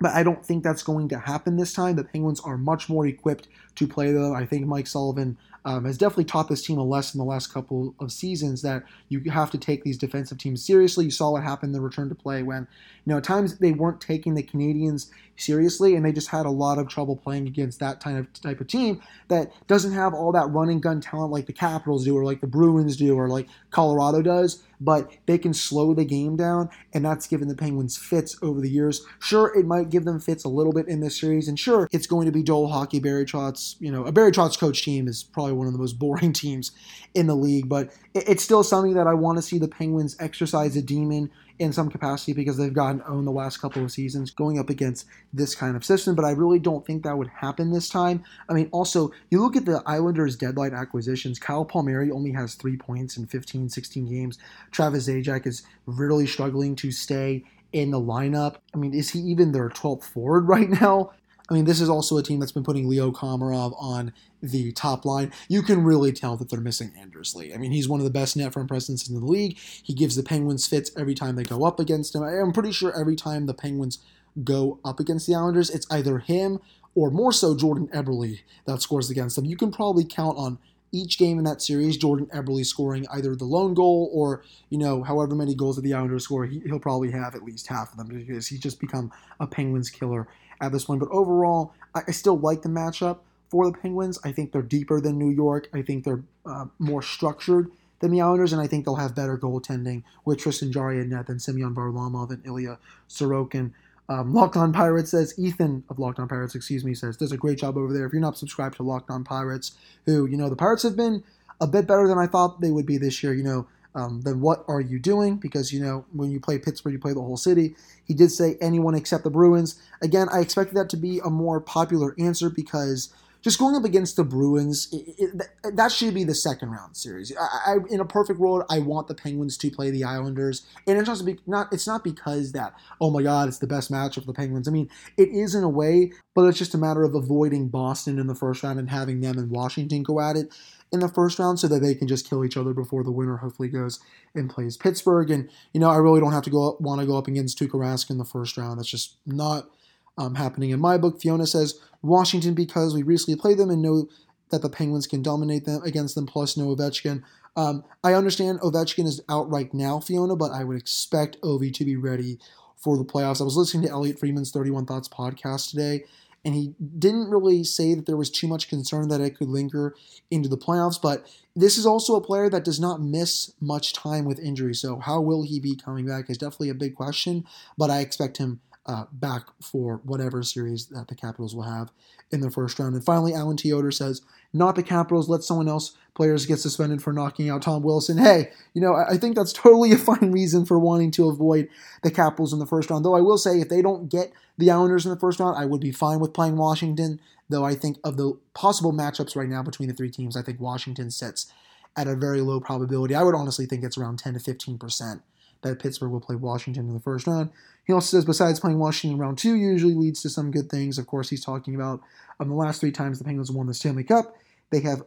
But 0.00 0.12
I 0.14 0.22
don't 0.22 0.44
think 0.44 0.64
that's 0.64 0.82
going 0.82 1.08
to 1.10 1.18
happen 1.18 1.56
this 1.56 1.74
time. 1.74 1.96
The 1.96 2.04
Penguins 2.04 2.40
are 2.40 2.56
much 2.56 2.88
more 2.88 3.06
equipped 3.06 3.48
to 3.74 3.86
play 3.86 4.12
them. 4.12 4.32
I 4.32 4.46
think 4.46 4.66
Mike 4.66 4.86
Sullivan 4.86 5.36
um, 5.64 5.84
has 5.84 5.98
definitely 5.98 6.24
taught 6.24 6.48
this 6.48 6.64
team 6.64 6.78
a 6.78 6.84
lesson 6.84 7.18
the 7.18 7.24
last 7.24 7.52
couple 7.52 7.94
of 8.00 8.10
seasons 8.10 8.62
that 8.62 8.82
you 9.08 9.20
have 9.30 9.50
to 9.50 9.58
take 9.58 9.84
these 9.84 9.98
defensive 9.98 10.38
teams 10.38 10.64
seriously. 10.64 11.04
You 11.04 11.10
saw 11.10 11.32
what 11.32 11.42
happened 11.42 11.70
in 11.70 11.72
the 11.74 11.80
return 11.80 12.08
to 12.08 12.14
play 12.14 12.42
when, 12.42 12.66
you 13.04 13.10
know, 13.10 13.18
at 13.18 13.24
times 13.24 13.58
they 13.58 13.72
weren't 13.72 14.00
taking 14.00 14.34
the 14.34 14.42
Canadiens 14.42 15.10
seriously 15.36 15.94
and 15.94 16.04
they 16.04 16.12
just 16.12 16.28
had 16.28 16.46
a 16.46 16.50
lot 16.50 16.78
of 16.78 16.88
trouble 16.88 17.16
playing 17.16 17.46
against 17.46 17.80
that 17.80 18.02
kind 18.02 18.18
of 18.18 18.32
type 18.34 18.60
of 18.60 18.66
team 18.66 19.02
that 19.28 19.52
doesn't 19.66 19.92
have 19.92 20.14
all 20.14 20.32
that 20.32 20.48
running 20.50 20.80
gun 20.80 21.00
talent 21.00 21.32
like 21.32 21.46
the 21.46 21.52
Capitals 21.52 22.04
do 22.04 22.16
or 22.16 22.24
like 22.24 22.40
the 22.40 22.46
Bruins 22.46 22.96
do 22.96 23.14
or 23.14 23.28
like 23.28 23.48
Colorado 23.70 24.22
does 24.22 24.62
but 24.80 25.12
they 25.26 25.38
can 25.38 25.52
slow 25.52 25.94
the 25.94 26.04
game 26.04 26.36
down, 26.36 26.70
and 26.92 27.04
that's 27.04 27.26
given 27.26 27.48
the 27.48 27.54
Penguins 27.54 27.96
fits 27.96 28.36
over 28.42 28.60
the 28.60 28.70
years. 28.70 29.04
Sure, 29.18 29.52
it 29.56 29.66
might 29.66 29.90
give 29.90 30.04
them 30.04 30.18
fits 30.18 30.44
a 30.44 30.48
little 30.48 30.72
bit 30.72 30.88
in 30.88 31.00
this 31.00 31.20
series, 31.20 31.48
and 31.48 31.58
sure, 31.58 31.88
it's 31.92 32.06
going 32.06 32.26
to 32.26 32.32
be 32.32 32.42
Joel 32.42 32.68
Hockey, 32.68 33.00
Barry 33.00 33.24
Trotz. 33.24 33.76
You 33.80 33.92
know, 33.92 34.04
a 34.04 34.12
Barry 34.12 34.32
Trotz 34.32 34.58
coach 34.58 34.82
team 34.84 35.06
is 35.06 35.22
probably 35.22 35.52
one 35.52 35.66
of 35.66 35.72
the 35.72 35.78
most 35.78 35.92
boring 35.98 36.32
teams 36.32 36.72
in 37.14 37.26
the 37.26 37.36
league, 37.36 37.68
but 37.68 37.90
it's 38.14 38.42
still 38.42 38.62
something 38.62 38.94
that 38.94 39.06
I 39.06 39.14
want 39.14 39.38
to 39.38 39.42
see 39.42 39.58
the 39.58 39.68
Penguins 39.68 40.16
exercise 40.18 40.76
a 40.76 40.82
demon 40.82 41.30
in 41.60 41.74
some 41.74 41.90
capacity 41.90 42.32
because 42.32 42.56
they've 42.56 42.72
gotten 42.72 43.02
owned 43.06 43.26
the 43.26 43.30
last 43.30 43.58
couple 43.58 43.84
of 43.84 43.92
seasons 43.92 44.30
going 44.30 44.58
up 44.58 44.70
against 44.70 45.06
this 45.34 45.54
kind 45.54 45.76
of 45.76 45.84
system, 45.84 46.14
but 46.14 46.24
I 46.24 46.30
really 46.30 46.58
don't 46.58 46.86
think 46.86 47.02
that 47.02 47.18
would 47.18 47.28
happen 47.28 47.70
this 47.70 47.90
time. 47.90 48.24
I 48.48 48.54
mean, 48.54 48.70
also, 48.72 49.12
you 49.30 49.42
look 49.42 49.56
at 49.56 49.66
the 49.66 49.82
Islanders' 49.84 50.36
deadline 50.36 50.72
acquisitions, 50.72 51.38
Kyle 51.38 51.66
Palmieri 51.66 52.10
only 52.10 52.32
has 52.32 52.54
three 52.54 52.78
points 52.78 53.18
in 53.18 53.26
15, 53.26 53.68
16 53.68 54.08
games. 54.08 54.38
Travis 54.70 55.06
Zajac 55.06 55.46
is 55.46 55.62
really 55.84 56.26
struggling 56.26 56.74
to 56.76 56.90
stay 56.90 57.44
in 57.74 57.90
the 57.90 58.00
lineup. 58.00 58.56
I 58.74 58.78
mean, 58.78 58.94
is 58.94 59.10
he 59.10 59.18
even 59.18 59.52
their 59.52 59.68
12th 59.68 60.04
forward 60.04 60.48
right 60.48 60.70
now? 60.80 61.12
I 61.50 61.54
mean, 61.54 61.64
this 61.64 61.80
is 61.80 61.88
also 61.88 62.16
a 62.16 62.22
team 62.22 62.38
that's 62.38 62.52
been 62.52 62.62
putting 62.62 62.88
Leo 62.88 63.10
Komarov 63.10 63.74
on 63.76 64.12
the 64.40 64.70
top 64.72 65.04
line. 65.04 65.32
You 65.48 65.62
can 65.62 65.82
really 65.82 66.12
tell 66.12 66.36
that 66.36 66.48
they're 66.48 66.60
missing 66.60 66.92
Anders 66.96 67.34
Lee. 67.34 67.52
I 67.52 67.56
mean, 67.56 67.72
he's 67.72 67.88
one 67.88 67.98
of 67.98 68.04
the 68.04 68.10
best 68.10 68.36
net 68.36 68.52
front 68.52 68.68
presence 68.68 69.08
in 69.08 69.18
the 69.18 69.24
league. 69.24 69.58
He 69.58 69.92
gives 69.92 70.14
the 70.14 70.22
Penguins 70.22 70.68
fits 70.68 70.92
every 70.96 71.14
time 71.14 71.34
they 71.34 71.42
go 71.42 71.64
up 71.64 71.80
against 71.80 72.14
him. 72.14 72.22
I'm 72.22 72.52
pretty 72.52 72.72
sure 72.72 72.98
every 72.98 73.16
time 73.16 73.46
the 73.46 73.54
Penguins 73.54 73.98
go 74.44 74.78
up 74.84 75.00
against 75.00 75.26
the 75.26 75.34
Islanders, 75.34 75.70
it's 75.70 75.90
either 75.90 76.20
him 76.20 76.60
or 76.94 77.10
more 77.10 77.32
so 77.32 77.56
Jordan 77.56 77.88
Eberle 77.88 78.38
that 78.66 78.80
scores 78.80 79.10
against 79.10 79.34
them. 79.34 79.44
You 79.44 79.56
can 79.56 79.72
probably 79.72 80.04
count 80.04 80.38
on 80.38 80.58
each 80.92 81.18
game 81.18 81.38
in 81.38 81.44
that 81.44 81.62
series, 81.62 81.96
Jordan 81.96 82.26
Eberle 82.26 82.64
scoring 82.66 83.06
either 83.12 83.36
the 83.36 83.44
lone 83.44 83.74
goal 83.74 84.10
or, 84.12 84.42
you 84.70 84.78
know, 84.78 85.02
however 85.02 85.34
many 85.34 85.54
goals 85.54 85.76
that 85.76 85.82
the 85.82 85.94
Islanders 85.94 86.24
score, 86.24 86.46
he, 86.46 86.58
will 86.66 86.80
probably 86.80 87.10
have 87.12 87.34
at 87.34 87.44
least 87.44 87.68
half 87.68 87.92
of 87.92 87.98
them 87.98 88.08
because 88.08 88.48
he's 88.48 88.60
just 88.60 88.80
become 88.80 89.12
a 89.38 89.46
Penguins 89.46 89.90
killer 89.90 90.26
at 90.60 90.72
this 90.72 90.84
point. 90.84 91.00
But 91.00 91.10
overall, 91.10 91.72
I, 91.94 92.10
still 92.12 92.38
like 92.38 92.62
the 92.62 92.68
matchup 92.68 93.18
for 93.48 93.66
the 93.70 93.76
Penguins. 93.76 94.18
I 94.24 94.32
think 94.32 94.52
they're 94.52 94.62
deeper 94.62 95.00
than 95.00 95.18
New 95.18 95.30
York. 95.30 95.68
I 95.74 95.82
think 95.82 96.04
they're 96.04 96.22
uh, 96.46 96.66
more 96.78 97.02
structured 97.02 97.70
than 98.00 98.10
the 98.10 98.20
Islanders, 98.20 98.52
and 98.52 98.60
I 98.60 98.66
think 98.66 98.84
they'll 98.84 98.96
have 98.96 99.14
better 99.14 99.36
goaltending 99.36 100.02
with 100.24 100.38
Tristan 100.38 100.72
Jarry 100.72 101.00
and 101.00 101.10
net 101.10 101.26
than 101.26 101.38
Semyon 101.38 101.74
Varlamov 101.74 102.30
and 102.30 102.44
Ilya 102.46 102.78
Sorokin. 103.08 103.72
Um, 104.08 104.34
Locked 104.34 104.56
On 104.56 104.72
Pirates 104.72 105.12
says 105.12 105.34
Ethan 105.38 105.84
of 105.88 105.98
Locked 106.00 106.18
On 106.18 106.26
Pirates, 106.26 106.56
excuse 106.56 106.84
me, 106.84 106.94
says 106.94 107.16
does 107.16 107.30
a 107.30 107.36
great 107.36 107.58
job 107.58 107.76
over 107.76 107.92
there. 107.92 108.06
If 108.06 108.12
you're 108.12 108.20
not 108.20 108.36
subscribed 108.36 108.76
to 108.76 108.82
Locked 108.82 109.10
On 109.10 109.22
Pirates, 109.22 109.72
who 110.04 110.26
you 110.26 110.36
know 110.36 110.48
the 110.48 110.56
Pirates 110.56 110.82
have 110.82 110.96
been 110.96 111.22
a 111.60 111.66
bit 111.66 111.86
better 111.86 112.08
than 112.08 112.18
I 112.18 112.26
thought 112.26 112.60
they 112.60 112.72
would 112.72 112.86
be 112.86 112.98
this 112.98 113.22
year. 113.22 113.32
You 113.32 113.44
know, 113.44 113.66
um, 113.94 114.22
then 114.22 114.40
what 114.40 114.64
are 114.68 114.80
you 114.80 114.98
doing? 114.98 115.36
Because, 115.36 115.72
you 115.72 115.80
know, 115.80 116.04
when 116.12 116.30
you 116.30 116.40
play 116.40 116.58
Pittsburgh, 116.58 116.92
you 116.92 116.98
play 116.98 117.12
the 117.12 117.20
whole 117.20 117.36
city. 117.36 117.74
He 118.04 118.14
did 118.14 118.30
say 118.30 118.56
anyone 118.60 118.94
except 118.94 119.24
the 119.24 119.30
Bruins. 119.30 119.80
Again, 120.02 120.28
I 120.32 120.40
expected 120.40 120.76
that 120.76 120.88
to 120.90 120.96
be 120.96 121.20
a 121.24 121.30
more 121.30 121.60
popular 121.60 122.14
answer 122.18 122.50
because 122.50 123.12
just 123.42 123.58
going 123.58 123.74
up 123.74 123.84
against 123.84 124.16
the 124.16 124.24
Bruins, 124.24 124.88
it, 124.92 125.32
it, 125.64 125.76
that 125.76 125.90
should 125.90 126.14
be 126.14 126.24
the 126.24 126.34
second 126.34 126.70
round 126.70 126.96
series. 126.96 127.32
I, 127.36 127.72
I, 127.72 127.76
in 127.88 128.00
a 128.00 128.04
perfect 128.04 128.38
world, 128.38 128.64
I 128.70 128.80
want 128.80 129.08
the 129.08 129.14
Penguins 129.14 129.56
to 129.58 129.70
play 129.70 129.90
the 129.90 130.04
Islanders, 130.04 130.66
and 130.86 130.98
it's 130.98 131.22
not, 131.46 131.72
it's 131.72 131.86
not 131.86 132.04
because 132.04 132.52
that 132.52 132.74
oh 133.00 133.10
my 133.10 133.22
god, 133.22 133.48
it's 133.48 133.58
the 133.58 133.66
best 133.66 133.90
matchup 133.90 134.20
for 134.20 134.26
the 134.26 134.34
Penguins. 134.34 134.68
I 134.68 134.72
mean, 134.72 134.90
it 135.16 135.30
is 135.30 135.54
in 135.54 135.64
a 135.64 135.68
way, 135.68 136.12
but 136.34 136.44
it's 136.44 136.58
just 136.58 136.74
a 136.74 136.78
matter 136.78 137.02
of 137.02 137.14
avoiding 137.14 137.68
Boston 137.68 138.18
in 138.18 138.26
the 138.26 138.34
first 138.34 138.62
round 138.62 138.78
and 138.78 138.90
having 138.90 139.20
them 139.20 139.38
and 139.38 139.50
Washington 139.50 140.02
go 140.02 140.20
at 140.20 140.36
it 140.36 140.52
in 140.92 141.00
the 141.00 141.08
first 141.08 141.38
round 141.38 141.60
so 141.60 141.68
that 141.68 141.80
they 141.80 141.94
can 141.94 142.08
just 142.08 142.28
kill 142.28 142.44
each 142.44 142.56
other 142.56 142.72
before 142.72 143.04
the 143.04 143.12
winner 143.12 143.36
hopefully 143.36 143.68
goes 143.68 144.00
and 144.34 144.50
plays 144.50 144.76
Pittsburgh. 144.76 145.30
And, 145.30 145.48
you 145.72 145.80
know, 145.80 145.90
I 145.90 145.96
really 145.96 146.20
don't 146.20 146.32
have 146.32 146.42
to 146.44 146.50
go 146.50 146.76
want 146.80 147.00
to 147.00 147.06
go 147.06 147.16
up 147.16 147.28
against 147.28 147.58
Tuukka 147.58 147.72
Rask 147.72 148.10
in 148.10 148.18
the 148.18 148.24
first 148.24 148.56
round. 148.56 148.78
That's 148.78 148.90
just 148.90 149.16
not 149.24 149.70
um, 150.18 150.34
happening 150.34 150.70
in 150.70 150.80
my 150.80 150.98
book. 150.98 151.20
Fiona 151.20 151.46
says 151.46 151.80
Washington 152.02 152.54
because 152.54 152.94
we 152.94 153.02
recently 153.02 153.40
played 153.40 153.58
them 153.58 153.70
and 153.70 153.82
know 153.82 154.08
that 154.50 154.62
the 154.62 154.68
Penguins 154.68 155.06
can 155.06 155.22
dominate 155.22 155.64
them 155.64 155.80
against 155.84 156.14
them, 156.14 156.26
plus 156.26 156.56
no 156.56 156.74
Ovechkin. 156.74 157.22
Um, 157.56 157.84
I 158.04 158.14
understand 158.14 158.60
Ovechkin 158.60 159.06
is 159.06 159.20
out 159.28 159.48
right 159.50 159.72
now, 159.72 160.00
Fiona, 160.00 160.36
but 160.36 160.52
I 160.52 160.64
would 160.64 160.76
expect 160.76 161.40
Ovi 161.42 161.72
to 161.74 161.84
be 161.84 161.96
ready 161.96 162.38
for 162.76 162.96
the 162.96 163.04
playoffs. 163.04 163.40
I 163.40 163.44
was 163.44 163.56
listening 163.56 163.86
to 163.86 163.90
Elliotte 163.90 164.18
Friedman's 164.18 164.50
31 164.50 164.86
Thoughts 164.86 165.08
podcast 165.08 165.70
today, 165.70 166.04
and 166.44 166.54
he 166.54 166.74
didn't 166.98 167.30
really 167.30 167.64
say 167.64 167.94
that 167.94 168.06
there 168.06 168.16
was 168.16 168.30
too 168.30 168.46
much 168.48 168.68
concern 168.68 169.08
that 169.08 169.20
it 169.20 169.36
could 169.36 169.48
linger 169.48 169.94
into 170.30 170.48
the 170.48 170.56
playoffs. 170.56 171.00
But 171.00 171.26
this 171.54 171.76
is 171.76 171.84
also 171.84 172.14
a 172.14 172.20
player 172.20 172.48
that 172.48 172.64
does 172.64 172.80
not 172.80 173.02
miss 173.02 173.52
much 173.60 173.92
time 173.92 174.24
with 174.24 174.38
injury. 174.38 174.74
So 174.74 174.98
how 174.98 175.20
will 175.20 175.42
he 175.42 175.60
be 175.60 175.76
coming 175.76 176.06
back 176.06 176.30
is 176.30 176.38
definitely 176.38 176.70
a 176.70 176.74
big 176.74 176.94
question. 176.94 177.44
But 177.76 177.90
I 177.90 178.00
expect 178.00 178.38
him 178.38 178.60
uh, 178.86 179.04
back 179.12 179.44
for 179.62 180.00
whatever 180.04 180.42
series 180.42 180.86
that 180.86 181.08
the 181.08 181.14
Capitals 181.14 181.54
will 181.54 181.62
have 181.62 181.90
in 182.30 182.40
the 182.40 182.50
first 182.50 182.78
round. 182.78 182.94
And 182.94 183.04
finally, 183.04 183.34
Alan 183.34 183.56
Teoder 183.56 183.92
says, 183.92 184.22
not 184.52 184.74
the 184.74 184.82
Capitals, 184.82 185.28
let 185.28 185.42
someone 185.42 185.68
else 185.68 185.96
players 186.14 186.46
get 186.46 186.58
suspended 186.58 187.02
for 187.02 187.12
knocking 187.12 187.48
out 187.48 187.62
Tom 187.62 187.82
Wilson. 187.82 188.18
Hey, 188.18 188.50
you 188.74 188.80
know, 188.80 188.94
I 188.94 189.16
think 189.16 189.36
that's 189.36 189.52
totally 189.54 189.92
a 189.92 189.98
fine 189.98 190.32
reason 190.32 190.64
for 190.66 190.78
wanting 190.78 191.10
to 191.12 191.28
avoid 191.28 191.68
the 192.02 192.10
Capitals 192.10 192.52
in 192.52 192.58
the 192.58 192.66
first 192.66 192.90
round. 192.90 193.04
Though 193.04 193.16
I 193.16 193.20
will 193.20 193.38
say, 193.38 193.60
if 193.60 193.68
they 193.68 193.82
don't 193.82 194.08
get 194.08 194.32
the 194.58 194.70
Islanders 194.70 195.04
in 195.04 195.10
the 195.10 195.20
first 195.20 195.40
round, 195.40 195.56
I 195.56 195.66
would 195.66 195.80
be 195.80 195.92
fine 195.92 196.20
with 196.20 196.32
playing 196.32 196.56
Washington. 196.56 197.20
Though 197.48 197.64
I 197.64 197.74
think 197.74 197.98
of 198.04 198.16
the 198.16 198.38
possible 198.54 198.92
matchups 198.92 199.36
right 199.36 199.48
now 199.48 199.62
between 199.62 199.88
the 199.88 199.94
three 199.94 200.10
teams, 200.10 200.36
I 200.36 200.42
think 200.42 200.60
Washington 200.60 201.10
sits 201.10 201.52
at 201.96 202.06
a 202.06 202.14
very 202.14 202.40
low 202.40 202.60
probability. 202.60 203.14
I 203.14 203.22
would 203.24 203.34
honestly 203.34 203.66
think 203.66 203.82
it's 203.82 203.98
around 203.98 204.20
10 204.20 204.34
to 204.34 204.40
15 204.40 204.78
percent 204.78 205.22
that 205.62 205.78
Pittsburgh 205.78 206.10
will 206.10 206.20
play 206.20 206.36
Washington 206.36 206.88
in 206.88 206.94
the 206.94 207.00
first 207.00 207.26
round. 207.26 207.50
He 207.84 207.92
also 207.92 208.16
says, 208.16 208.24
besides 208.24 208.60
playing 208.60 208.78
Washington 208.78 209.18
round 209.18 209.38
two, 209.38 209.54
usually 209.54 209.94
leads 209.94 210.22
to 210.22 210.30
some 210.30 210.50
good 210.50 210.70
things. 210.70 210.98
Of 210.98 211.06
course, 211.06 211.28
he's 211.28 211.44
talking 211.44 211.74
about 211.74 212.00
um, 212.38 212.48
the 212.48 212.54
last 212.54 212.80
three 212.80 212.92
times 212.92 213.18
the 213.18 213.24
Penguins 213.24 213.50
won 213.50 213.66
the 213.66 213.74
Stanley 213.74 214.04
Cup, 214.04 214.36
they 214.70 214.80
have 214.80 215.02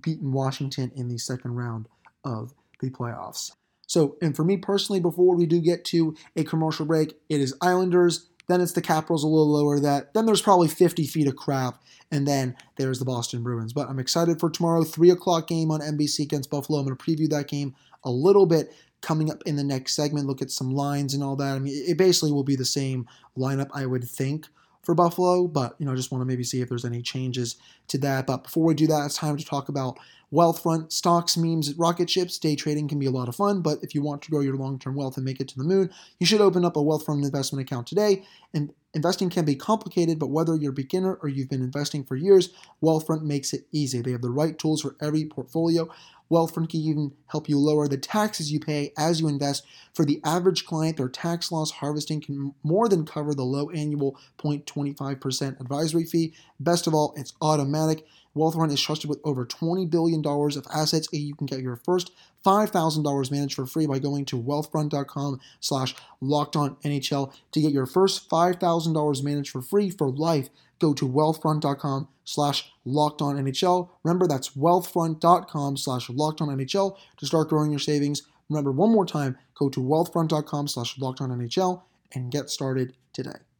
beaten 0.00 0.32
Washington 0.32 0.90
in 0.94 1.08
the 1.08 1.18
second 1.18 1.54
round 1.54 1.88
of 2.24 2.54
the 2.80 2.90
playoffs. 2.90 3.52
So, 3.86 4.16
and 4.22 4.34
for 4.34 4.44
me 4.44 4.56
personally, 4.56 5.00
before 5.00 5.36
we 5.36 5.46
do 5.46 5.60
get 5.60 5.84
to 5.86 6.14
a 6.36 6.44
commercial 6.44 6.86
break, 6.86 7.14
it 7.28 7.40
is 7.40 7.54
Islanders, 7.60 8.28
then 8.48 8.60
it's 8.60 8.72
the 8.72 8.82
Capitals 8.82 9.24
a 9.24 9.28
little 9.28 9.52
lower 9.52 9.78
that. 9.80 10.14
Then 10.14 10.26
there's 10.26 10.42
probably 10.42 10.68
50 10.68 11.06
feet 11.06 11.28
of 11.28 11.36
crap, 11.36 11.80
and 12.10 12.26
then 12.26 12.56
there's 12.76 12.98
the 12.98 13.04
Boston 13.04 13.42
Bruins. 13.42 13.72
But 13.72 13.88
I'm 13.88 13.98
excited 13.98 14.40
for 14.40 14.50
tomorrow, 14.50 14.82
3 14.82 15.10
o'clock 15.10 15.46
game 15.46 15.70
on 15.70 15.80
NBC 15.80 16.20
against 16.20 16.50
Buffalo. 16.50 16.78
I'm 16.78 16.86
going 16.86 16.96
to 16.96 17.04
preview 17.04 17.28
that 17.30 17.48
game 17.48 17.74
a 18.04 18.10
little 18.10 18.46
bit 18.46 18.74
coming 19.02 19.30
up 19.30 19.42
in 19.44 19.56
the 19.56 19.64
next 19.64 19.94
segment, 19.94 20.26
look 20.26 20.40
at 20.40 20.50
some 20.50 20.70
lines 20.70 21.12
and 21.12 21.22
all 21.22 21.36
that. 21.36 21.54
I 21.54 21.58
mean, 21.58 21.74
it 21.86 21.98
basically 21.98 22.32
will 22.32 22.44
be 22.44 22.56
the 22.56 22.64
same 22.64 23.06
lineup, 23.36 23.68
I 23.74 23.84
would 23.84 24.04
think, 24.04 24.46
for 24.82 24.94
Buffalo, 24.94 25.46
but 25.46 25.74
you 25.78 25.86
know, 25.86 25.92
I 25.92 25.96
just 25.96 26.10
want 26.10 26.22
to 26.22 26.26
maybe 26.26 26.44
see 26.44 26.60
if 26.60 26.68
there's 26.68 26.84
any 26.84 27.02
changes 27.02 27.56
to 27.88 27.98
that. 27.98 28.26
But 28.26 28.44
before 28.44 28.64
we 28.64 28.74
do 28.74 28.86
that, 28.86 29.04
it's 29.04 29.18
time 29.18 29.36
to 29.36 29.44
talk 29.44 29.68
about 29.68 29.98
Wealthfront 30.32 30.90
stocks, 30.92 31.36
memes, 31.36 31.74
rocket 31.74 32.08
ships. 32.08 32.38
Day 32.38 32.56
trading 32.56 32.88
can 32.88 32.98
be 32.98 33.06
a 33.06 33.10
lot 33.10 33.28
of 33.28 33.36
fun, 33.36 33.60
but 33.60 33.78
if 33.82 33.94
you 33.94 34.02
want 34.02 34.22
to 34.22 34.30
grow 34.30 34.40
your 34.40 34.56
long-term 34.56 34.94
wealth 34.94 35.16
and 35.16 35.24
make 35.24 35.40
it 35.40 35.48
to 35.48 35.58
the 35.58 35.64
moon, 35.64 35.90
you 36.18 36.26
should 36.26 36.40
open 36.40 36.64
up 36.64 36.76
a 36.76 36.80
Wealthfront 36.80 37.22
investment 37.22 37.62
account 37.62 37.86
today. 37.86 38.24
And 38.54 38.72
investing 38.94 39.28
can 39.28 39.44
be 39.44 39.54
complicated, 39.54 40.18
but 40.18 40.30
whether 40.30 40.56
you're 40.56 40.70
a 40.70 40.74
beginner 40.74 41.14
or 41.22 41.28
you've 41.28 41.50
been 41.50 41.62
investing 41.62 42.04
for 42.04 42.16
years, 42.16 42.50
Wealthfront 42.82 43.22
makes 43.22 43.52
it 43.52 43.66
easy. 43.72 44.00
They 44.00 44.12
have 44.12 44.22
the 44.22 44.30
right 44.30 44.58
tools 44.58 44.80
for 44.80 44.96
every 45.00 45.26
portfolio. 45.26 45.88
Wealthfront 46.30 46.70
can 46.70 46.80
even 46.80 47.12
help 47.26 47.46
you 47.46 47.58
lower 47.58 47.86
the 47.86 47.98
taxes 47.98 48.50
you 48.50 48.58
pay 48.58 48.92
as 48.96 49.20
you 49.20 49.28
invest. 49.28 49.66
For 49.92 50.06
the 50.06 50.20
average 50.24 50.64
client, 50.64 50.96
their 50.96 51.10
tax 51.10 51.52
loss 51.52 51.70
harvesting 51.70 52.22
can 52.22 52.54
more 52.62 52.88
than 52.88 53.04
cover 53.04 53.34
the 53.34 53.44
low 53.44 53.68
annual 53.68 54.18
0.25% 54.38 55.60
advisory 55.60 56.04
fee. 56.04 56.32
Best 56.58 56.86
of 56.86 56.94
all, 56.94 57.12
it's 57.16 57.34
automatic. 57.42 58.06
Wealthfront 58.36 58.72
is 58.72 58.80
trusted 58.80 59.10
with 59.10 59.20
over 59.24 59.44
$20 59.44 59.90
billion 59.90 60.24
of 60.26 60.66
assets, 60.72 61.08
and 61.12 61.22
you 61.22 61.34
can 61.34 61.46
get 61.46 61.60
your 61.60 61.76
first 61.76 62.12
$5,000 62.44 63.30
managed 63.30 63.54
for 63.54 63.66
free 63.66 63.86
by 63.86 63.98
going 63.98 64.24
to 64.26 64.40
wealthfront.com 64.40 65.40
slash 65.60 65.94
locked 66.20 66.56
on 66.56 66.76
NHL 66.84 67.32
to 67.52 67.60
get 67.60 67.72
your 67.72 67.86
first 67.86 68.28
$5,000 68.28 69.22
managed 69.22 69.50
for 69.50 69.62
free 69.62 69.90
for 69.90 70.10
life 70.10 70.48
go 70.82 70.92
to 70.92 71.08
wealthfront.com 71.08 72.08
slash 72.24 72.72
locked 72.84 73.22
on 73.22 73.36
NHL. 73.36 73.88
Remember, 74.02 74.26
that's 74.26 74.50
wealthfront.com 74.50 75.76
slash 75.76 76.10
locked 76.10 76.40
on 76.40 76.48
NHL 76.48 76.96
to 77.16 77.26
start 77.26 77.48
growing 77.48 77.70
your 77.70 77.78
savings. 77.78 78.22
Remember, 78.50 78.72
one 78.72 78.90
more 78.90 79.06
time, 79.06 79.38
go 79.54 79.68
to 79.70 79.80
wealthfront.com 79.80 80.68
slash 80.68 80.98
locked 80.98 81.20
on 81.20 81.30
NHL 81.30 81.82
and 82.12 82.32
get 82.32 82.50
started 82.50 82.94
today. 83.12 83.51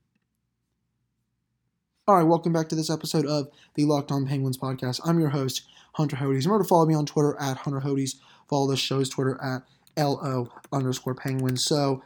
All 2.09 2.16
right, 2.16 2.25
welcome 2.25 2.52
back 2.52 2.68
to 2.68 2.75
this 2.75 2.90
episode 2.90 3.26
of 3.26 3.47
the 3.76 3.85
Locked 3.85 4.11
On 4.11 4.26
Penguins 4.26 4.59
podcast. 4.59 5.00
I'm 5.04 5.21
your 5.21 5.28
host, 5.28 5.62
Hunter 5.92 6.16
Hodes. 6.16 6.44
Remember 6.44 6.64
to 6.64 6.68
follow 6.68 6.85
me 6.85 6.97
on 6.97 7.06
Twitter 7.06 7.37
at 7.38 7.59
Hunter 7.59 7.78
Hodes. 7.78 8.16
Follow 8.49 8.68
the 8.68 8.76
show's 8.76 9.09
Twitter 9.09 9.40
at 9.40 9.62
LO 9.97 10.49
underscore 10.73 11.14
Penguins. 11.14 11.64
So 11.64 12.02